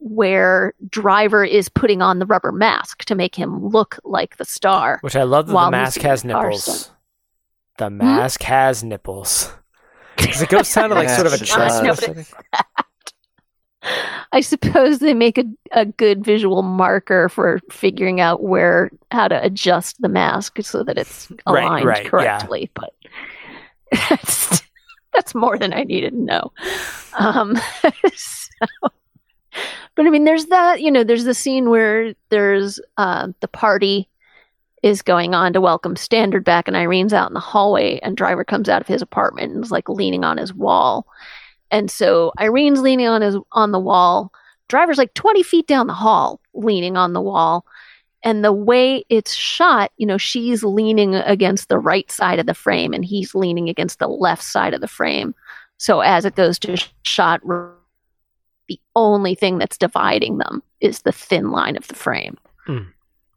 [0.00, 4.98] where Driver is putting on the rubber mask to make him look like the star.
[5.02, 6.72] Which I love that the mask has and Carson.
[6.72, 6.90] nipples.
[7.78, 7.98] The hmm?
[7.98, 9.52] mask has nipples.
[10.16, 12.02] Because it goes sounded like sort of a Yes, it chest.
[12.02, 12.34] does.
[14.32, 19.42] I suppose they make a, a good visual marker for figuring out where how to
[19.42, 22.08] adjust the mask so that it's aligned right, yeah.
[22.08, 22.70] correctly.
[22.74, 22.94] But
[24.10, 24.62] that's
[25.14, 26.52] that's more than I needed to know.
[27.18, 27.56] Um,
[28.14, 28.90] so,
[29.94, 30.82] but I mean, there's that.
[30.82, 34.08] You know, there's the scene where there's uh, the party
[34.82, 38.44] is going on to welcome Standard back, and Irene's out in the hallway, and Driver
[38.44, 41.06] comes out of his apartment and is like leaning on his wall.
[41.70, 44.32] And so Irene's leaning on his on the wall.
[44.68, 47.64] Driver's like 20 feet down the hall, leaning on the wall.
[48.24, 52.54] And the way it's shot, you know, she's leaning against the right side of the
[52.54, 55.34] frame and he's leaning against the left side of the frame.
[55.78, 57.40] So as it goes to shot,
[58.68, 62.36] the only thing that's dividing them is the thin line of the frame.
[62.66, 62.88] Hmm.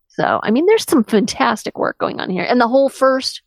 [0.09, 2.43] So, I mean, there's some fantastic work going on here.
[2.43, 3.41] And the whole first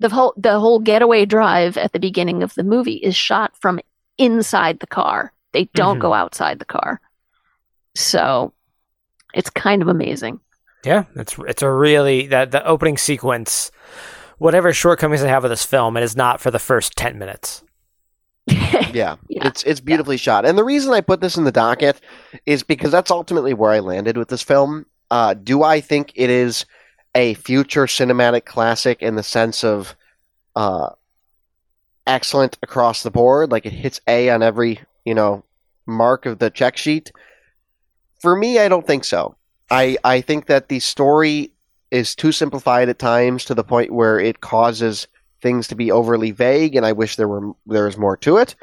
[0.00, 3.78] the whole the whole getaway drive at the beginning of the movie is shot from
[4.20, 5.32] inside the car.
[5.52, 6.02] They don't Mhm.
[6.02, 7.00] go outside the car.
[7.96, 8.52] So
[9.34, 10.40] it's kind of amazing.
[10.84, 13.70] Yeah, it's it's a really that the opening sequence,
[14.38, 17.62] whatever shortcomings I have with this film, it is not for the first ten minutes.
[18.46, 19.46] yeah, Yeah.
[19.46, 20.44] it's it's beautifully shot.
[20.46, 22.00] And the reason I put this in the docket
[22.46, 24.86] is because that's ultimately where I landed with this film.
[25.10, 26.64] Uh, do I think it is
[27.14, 29.94] a future cinematic classic in the sense of
[30.56, 30.90] uh,
[32.06, 33.50] excellent across the board?
[33.50, 35.44] Like it hits A on every you know
[35.86, 37.12] mark of the check sheet.
[38.20, 39.36] For me, I don't think so.
[39.70, 41.52] I I think that the story
[41.90, 45.08] is too simplified at times to the point where it causes
[45.42, 48.54] things to be overly vague, and I wish there were there was more to it.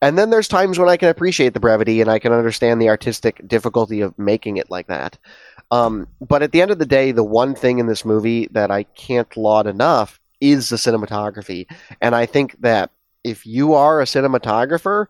[0.00, 2.88] And then there's times when I can appreciate the brevity and I can understand the
[2.88, 5.16] artistic difficulty of making it like that.
[5.70, 8.72] Um, but at the end of the day, the one thing in this movie that
[8.72, 11.66] I can't laud enough is the cinematography.
[12.00, 12.90] And I think that
[13.24, 15.06] if you are a cinematographer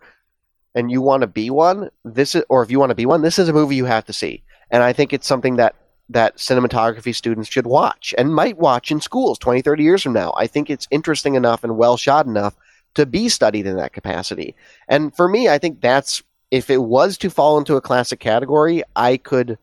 [0.75, 3.23] and you want to be one, this is, or if you want to be one,
[3.23, 4.43] this is a movie you have to see.
[4.71, 5.75] And I think it's something that
[6.09, 10.35] that cinematography students should watch and might watch in schools 20, 30 years from now.
[10.37, 12.55] I think it's interesting enough and well shot enough
[12.95, 14.55] to be studied in that capacity.
[14.89, 18.83] And for me, I think that's if it was to fall into a classic category,
[18.95, 19.57] I could,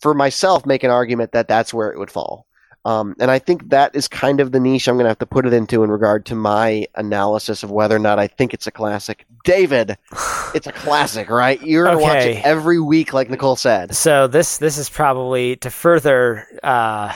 [0.00, 2.46] for myself, make an argument that that's where it would fall.
[2.86, 5.26] Um, and I think that is kind of the niche I'm going to have to
[5.26, 8.66] put it into in regard to my analysis of whether or not I think it's
[8.66, 9.24] a classic.
[9.44, 9.96] David,
[10.54, 11.60] it's a classic, right?
[11.62, 12.36] You're going to watch Okay.
[12.38, 13.94] it every week, like Nicole said.
[13.96, 17.12] So this this is probably to further uh,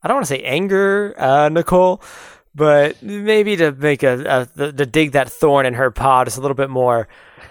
[0.00, 2.00] I don't want to say anger uh, Nicole,
[2.54, 6.40] but maybe to make a, a to dig that thorn in her paw just a
[6.40, 7.08] little bit more.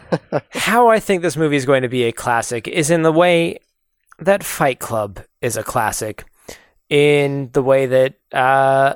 [0.51, 3.59] How I think this movie is going to be a classic is in the way
[4.19, 6.23] that Fight Club is a classic,
[6.89, 8.95] in the way that uh,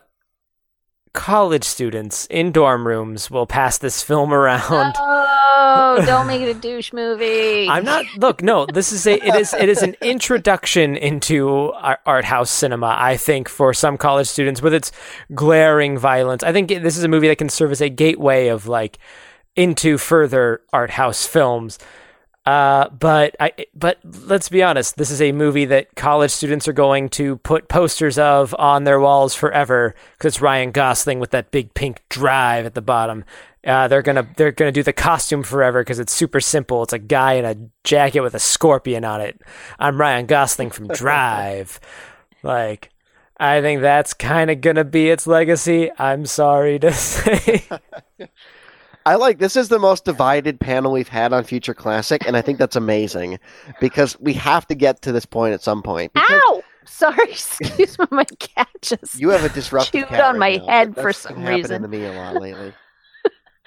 [1.14, 4.96] college students in dorm rooms will pass this film around.
[4.98, 7.68] Oh, don't make it a douche movie.
[7.68, 8.06] I'm not.
[8.18, 8.66] Look, no.
[8.66, 9.16] This is a.
[9.16, 9.54] It is.
[9.54, 12.96] It is an introduction into ar- art house cinema.
[12.98, 14.92] I think for some college students with its
[15.34, 16.44] glaring violence.
[16.44, 18.98] I think this is a movie that can serve as a gateway of like
[19.56, 21.78] into further art house films.
[22.46, 23.52] Uh, but I.
[23.76, 24.98] But let's be honest.
[24.98, 29.00] This is a movie that college students are going to put posters of on their
[29.00, 33.26] walls forever because it's Ryan Gosling with that big pink drive at the bottom.
[33.64, 36.82] Uh, they're gonna they're gonna do the costume forever because it's super simple.
[36.82, 39.40] It's a guy in a jacket with a scorpion on it.
[39.78, 41.80] I'm Ryan Gosling from Drive.
[42.42, 42.90] like,
[43.38, 45.92] I think that's kind of gonna be its legacy.
[46.00, 47.64] I'm sorry to say.
[49.06, 52.42] I like this is the most divided panel we've had on Future Classic, and I
[52.42, 53.40] think that's amazing
[53.80, 56.14] because we have to get to this point at some point.
[56.14, 56.64] Because Ow!
[56.86, 59.20] Sorry, excuse me, my cat just.
[59.20, 60.72] You have a disruptive Chewed cat on right my now.
[60.72, 61.82] head That's for some happening reason.
[61.84, 62.74] to me a lot lately.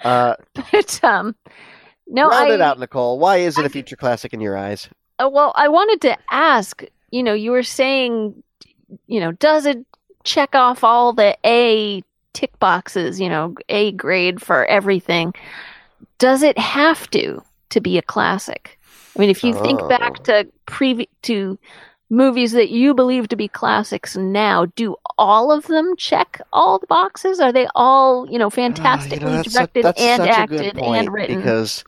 [0.03, 0.35] Uh,
[0.71, 1.35] But um,
[2.07, 2.53] no, round I.
[2.55, 3.17] it out, Nicole.
[3.19, 4.89] Why is it a future classic in your eyes?
[5.19, 6.83] Uh, well, I wanted to ask.
[7.11, 8.41] You know, you were saying,
[9.07, 9.85] you know, does it
[10.23, 12.03] check off all the A
[12.35, 13.19] tick boxes?
[13.19, 15.33] You know, A grade for everything.
[16.19, 18.77] Does it have to to be a classic?
[19.15, 19.87] I mean, if you think Oh.
[19.87, 21.57] back to previ- to
[22.09, 26.87] movies that you believe to be classics now, do all of them check all the
[26.87, 27.39] boxes?
[27.39, 31.11] Are they all, you know, fantastically Ah, you know, directed and a good acted and
[31.11, 31.37] written?
[31.37, 31.83] Because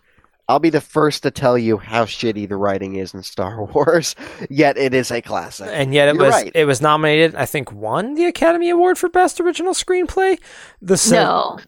[0.50, 4.16] I'll be the first to tell you how shitty the writing is in Star Wars,
[4.50, 5.70] yet it is a classic.
[5.72, 6.52] and yet it You're was right.
[6.56, 7.36] it was nominated.
[7.36, 10.39] I think won the Academy Award for Best Original Screenplay.
[10.82, 11.60] The se- no,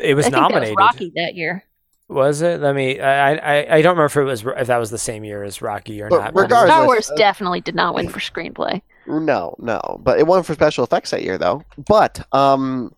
[0.00, 0.68] it was I think nominated.
[0.76, 1.64] that was Rocky that year.
[2.08, 2.62] Was it?
[2.62, 2.98] Let me.
[2.98, 5.60] I, I I don't remember if it was if that was the same year as
[5.60, 6.32] Rocky or But not.
[6.34, 8.80] but it was- regardless- Star Wars uh, definitely did not win for screenplay.
[9.06, 11.62] No, no, but it won for special effects that year, though.
[11.86, 12.94] But um,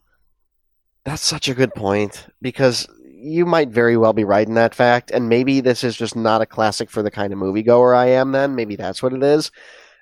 [1.04, 2.86] that's such a good point because
[3.20, 6.40] you might very well be right in that fact, and maybe this is just not
[6.42, 8.32] a classic for the kind of moviegoer I am.
[8.32, 9.50] Then maybe that's what it is.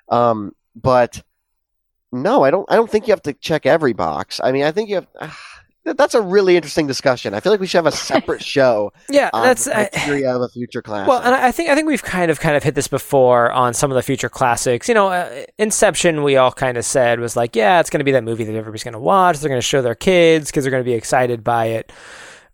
[0.08, 1.22] Um, but
[2.12, 2.70] no, I don't.
[2.70, 4.40] I don't think you have to check every box.
[4.42, 5.06] I mean, I think you have.
[5.84, 7.32] that- that's a really interesting discussion.
[7.32, 9.64] I feel like we should have a separate show yeah, that's.
[9.64, 9.74] the
[10.26, 11.08] I, of a future classic.
[11.08, 13.50] well, and I I think I think we've kind of kind of hit this before
[13.52, 14.86] on some of the future classics.
[14.86, 16.22] You know, uh, Inception.
[16.22, 18.54] We all kind of said was like, yeah, it's going to be that movie that
[18.54, 19.38] everybody's going to watch.
[19.38, 21.90] They're going to show their kids because they're going to be excited by it.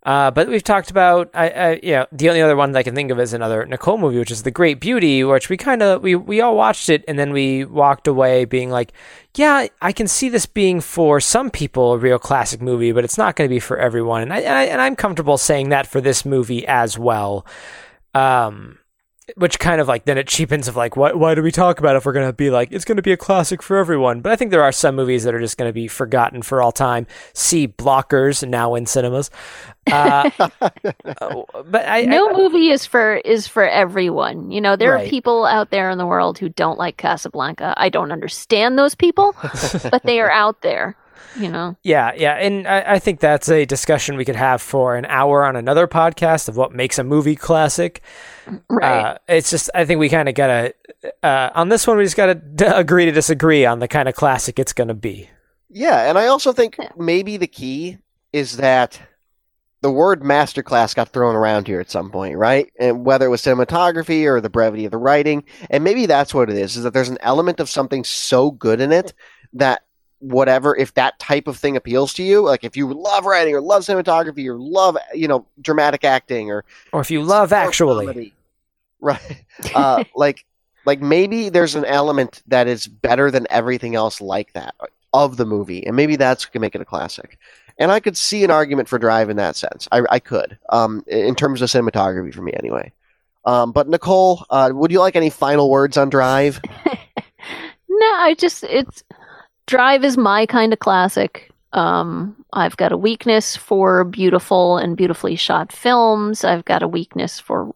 [0.05, 2.82] Uh, but we've talked about, I, I, you know, the only other one that I
[2.82, 5.82] can think of is another Nicole movie, which is The Great Beauty, which we kind
[5.82, 8.93] of we we all watched it and then we walked away being like,
[9.35, 13.16] yeah, I can see this being for some people a real classic movie, but it's
[13.16, 15.86] not going to be for everyone, and I, and I and I'm comfortable saying that
[15.86, 17.47] for this movie as well.
[18.12, 18.78] Um,
[19.36, 21.94] which kind of like then it cheapens of like why why do we talk about
[21.94, 24.20] it if we're gonna be like it's gonna be a classic for everyone?
[24.20, 26.72] But I think there are some movies that are just gonna be forgotten for all
[26.72, 27.06] time.
[27.32, 29.30] See Blockers now in cinemas.
[29.90, 30.30] Uh,
[31.20, 34.51] oh, but I, no I, movie is for is for everyone.
[34.51, 35.06] You know, there Right.
[35.06, 37.74] are people out there in the world who don't like Casablanca.
[37.76, 39.34] I don't understand those people,
[39.90, 40.96] but they are out there.
[41.38, 44.96] You know, Yeah, yeah, and I, I think that's a discussion we could have for
[44.96, 48.02] an hour on another podcast of what makes a movie classic.
[48.68, 49.00] right?
[49.04, 50.74] Uh, it's just I think we kind of gotta
[51.22, 54.14] uh, on this one we just gotta d- agree to disagree on the kind of
[54.14, 55.28] classic it's gonna be.
[55.70, 56.90] Yeah, and I also think Yeah.
[56.96, 57.98] maybe the key
[58.32, 59.00] is that
[59.82, 62.72] the word masterclass got thrown around here at some point, right?
[62.80, 66.48] And whether it was cinematography or the brevity of the writing, and maybe that's what
[66.48, 69.12] it is, is that there's an element of something so good in it
[69.52, 69.82] that
[70.24, 73.60] whatever if that type of thing appeals to you, like if you love writing or
[73.60, 78.34] love cinematography or love, you know, dramatic acting or Or if you love actually, comedy,
[79.01, 79.44] right?
[79.74, 80.44] Uh, like,
[80.86, 84.74] like maybe there's an element that is better than everything else like that
[85.12, 87.38] of the movie, and maybe that's gonna make it a classic.
[87.78, 89.88] And I could see an argument for Drive in that sense.
[89.90, 92.92] I, I could, um, in terms of cinematography for me, anyway.
[93.44, 96.60] Um, but Nicole, uh, would you like any final words on Drive?
[97.96, 99.05] No, I just it's
[99.66, 101.50] Drive is my kind of classic.
[101.72, 106.44] Um, I've got a weakness for beautiful and beautifully shot films.
[106.44, 107.74] I've got a weakness for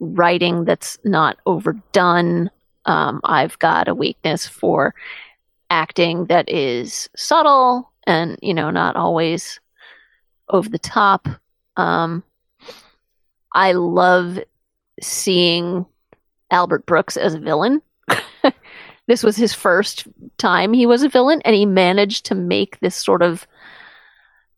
[0.00, 2.50] writing that's not overdone.
[2.86, 4.94] Um, I've got a weakness for
[5.70, 9.60] acting that is subtle and you know not always
[10.48, 11.28] over the top.
[11.76, 12.22] Um,
[13.54, 14.38] I love
[15.00, 15.86] seeing
[16.50, 17.82] Albert Brooks as a villain.
[19.08, 20.06] This was his first
[20.38, 23.46] time he was a villain, and he managed to make this sort of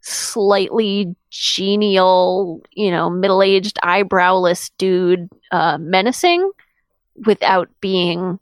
[0.00, 6.50] slightly genial, you know, middle aged, eyebrowless dude uh, menacing
[7.24, 8.38] without being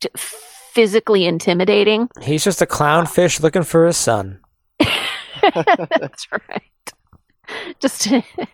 [0.00, 2.08] t- physically intimidating.
[2.22, 4.40] he's just a clownfish looking for his son.
[5.42, 6.62] That's right.
[7.80, 8.08] Just,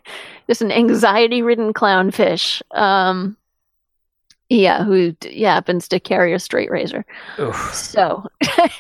[0.49, 2.63] just an anxiety-ridden clownfish.
[2.77, 3.37] Um,
[4.49, 7.05] yeah, who yeah, happens to carry a straight razor.
[7.39, 7.75] Oof.
[7.75, 8.27] So,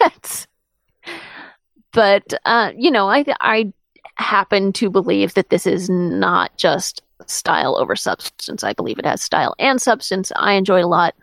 [1.93, 3.73] but uh, you know, I I
[4.17, 8.63] happen to believe that this is not just style over substance.
[8.63, 10.31] I believe it has style and substance.
[10.37, 11.15] I enjoy a lot.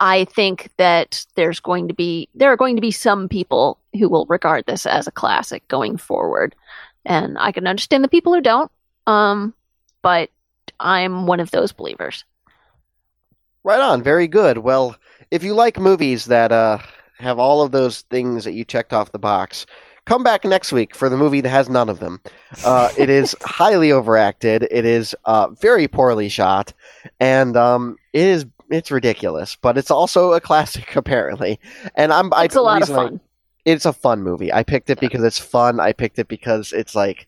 [0.00, 4.08] I think that there's going to be there are going to be some people who
[4.08, 6.54] will regard this as a classic going forward,
[7.04, 8.70] and I can understand the people who don't.
[9.06, 9.54] Um,
[10.02, 10.30] but
[10.80, 12.24] I'm one of those believers.
[13.64, 14.02] Right on.
[14.02, 14.58] Very good.
[14.58, 14.96] Well,
[15.30, 16.78] if you like movies that uh,
[17.18, 19.66] have all of those things that you checked off the box,
[20.06, 22.20] come back next week for the movie that has none of them.
[22.64, 24.66] Uh, it is highly overacted.
[24.70, 26.72] It is uh, very poorly shot,
[27.20, 29.56] and um, it is it's ridiculous.
[29.56, 31.58] But it's also a classic, apparently.
[31.94, 33.20] And I'm it's a lot of reason I- fun.
[33.64, 34.52] it's a fun movie.
[34.52, 35.80] I picked it because it's fun.
[35.80, 37.26] I picked it because it's like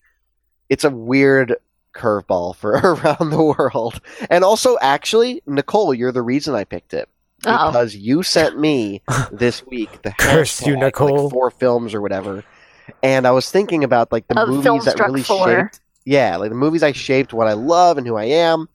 [0.70, 1.56] it's a weird
[1.94, 4.00] curveball for around the world.
[4.28, 7.08] And also actually, Nicole, you're the reason I picked it.
[7.46, 7.68] Uh-oh.
[7.70, 9.02] Because you sent me
[9.32, 11.24] this week the Curse you, Nicole.
[11.24, 12.44] like four films or whatever.
[13.02, 15.48] And I was thinking about like the Of movies that really 4.
[15.48, 18.68] shaped yeah, like the movies I shaped what I love and who I am.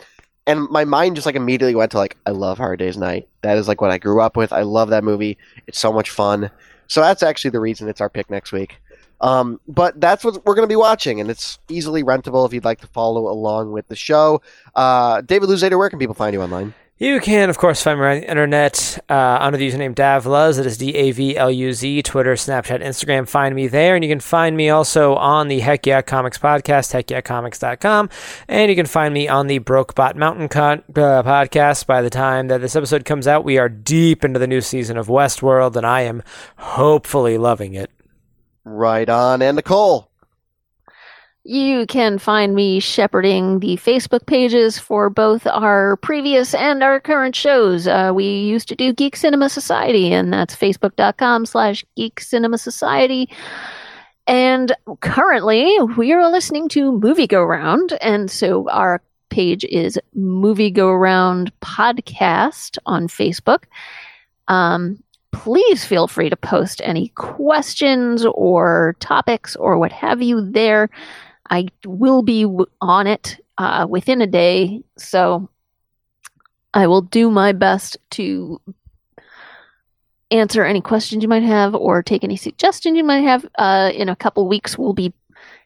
[0.47, 3.27] And my mind just like immediately went to like I love Hard Day's Night.
[3.41, 4.53] That is like what I grew up with.
[4.53, 5.37] I love that movie.
[5.67, 6.51] It's so much fun.
[6.87, 8.77] So that's actually the reason it's our pick next week.
[9.25, 12.63] Um, but that's what we're going to be watching, and it's easily rentable if you'd
[12.63, 14.41] like to follow along with the show.
[14.75, 16.75] Uh, David Luzader, where can people find you online?
[16.97, 20.57] You can, of course, find me on the internet uh, under the username Davluz.
[20.57, 22.03] That is D A V L U Z.
[22.03, 23.27] Twitter, Snapchat, Instagram.
[23.27, 23.95] Find me there.
[23.95, 28.09] And you can find me also on the Heck Yeah Comics podcast, heckyeahcomics.com.
[28.47, 31.85] And you can find me on the Brokebot Mountain Con- uh, podcast.
[31.85, 34.97] By the time that this episode comes out, we are deep into the new season
[34.97, 36.23] of Westworld, and I am
[36.55, 37.91] hopefully loving it.
[38.65, 39.41] Right on.
[39.41, 40.09] And Nicole.
[41.47, 47.35] You can find me shepherding the Facebook pages for both our previous and our current
[47.35, 47.87] shows.
[47.87, 53.29] Uh, we used to do Geek Cinema Society, and that's facebook.com slash Geek Cinema Society.
[54.25, 60.71] And currently, we are listening to Movie Go Round, and so our page is Movie
[60.71, 63.65] Go Round Podcast on Facebook.
[64.47, 65.03] Um,
[65.35, 70.89] please feel free to post any questions or topics or what have you there.
[71.49, 72.45] I will be
[72.79, 75.49] on it uh, within a day, so
[76.73, 78.61] I will do my best to
[80.31, 83.45] answer any questions you might have or take any suggestions you might have.
[83.57, 85.13] Uh, in a couple weeks, we'll be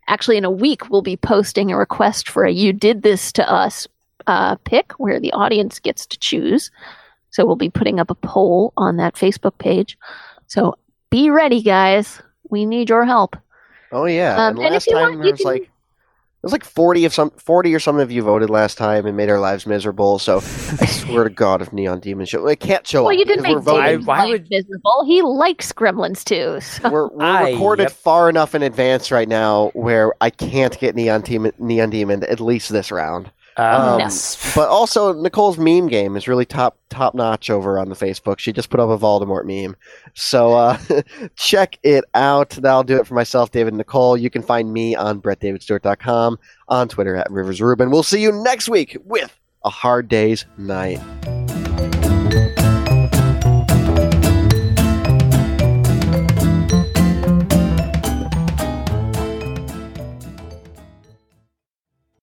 [0.07, 3.47] actually in a week we'll be posting a request for a "You did this to
[3.47, 3.87] us"
[4.25, 6.71] uh, pick where the audience gets to choose.
[7.39, 9.97] So we'll be putting up a poll on that Facebook page.
[10.47, 10.75] So
[11.09, 12.21] be ready, guys.
[12.49, 13.37] We need your help.
[13.93, 15.69] Oh yeah, Um, and and last if time want, there was can- like it
[16.43, 19.29] was like forty of some forty or something of you voted last time and made
[19.29, 20.19] our lives miserable.
[20.19, 20.39] So I
[20.85, 23.55] swear to God, if Neon Demon show, it can't show Well, up you didn't make
[23.55, 23.83] we're voting.
[23.85, 25.05] David's Why life would- visible.
[25.05, 26.59] He likes Gremlins too.
[26.59, 26.89] So.
[26.89, 27.91] We're, we're I- recorded yep.
[27.93, 32.41] far enough in advance right now where I can't get Neon Demon, Neon Demon at
[32.41, 33.31] least this round.
[33.59, 33.99] Um,
[34.55, 38.39] But also, Nicole's meme game is really top top notch over on the Facebook.
[38.39, 39.75] She just put up a Voldemort meme,
[40.13, 40.77] so uh,
[41.35, 42.51] check it out.
[42.51, 44.15] That'll do it for myself, David and Nicole.
[44.17, 47.91] You can find me on BrettDavidStewart.com, on Twitter at Rivers Rubin.
[47.91, 50.99] We'll see you next week with a hard day's night.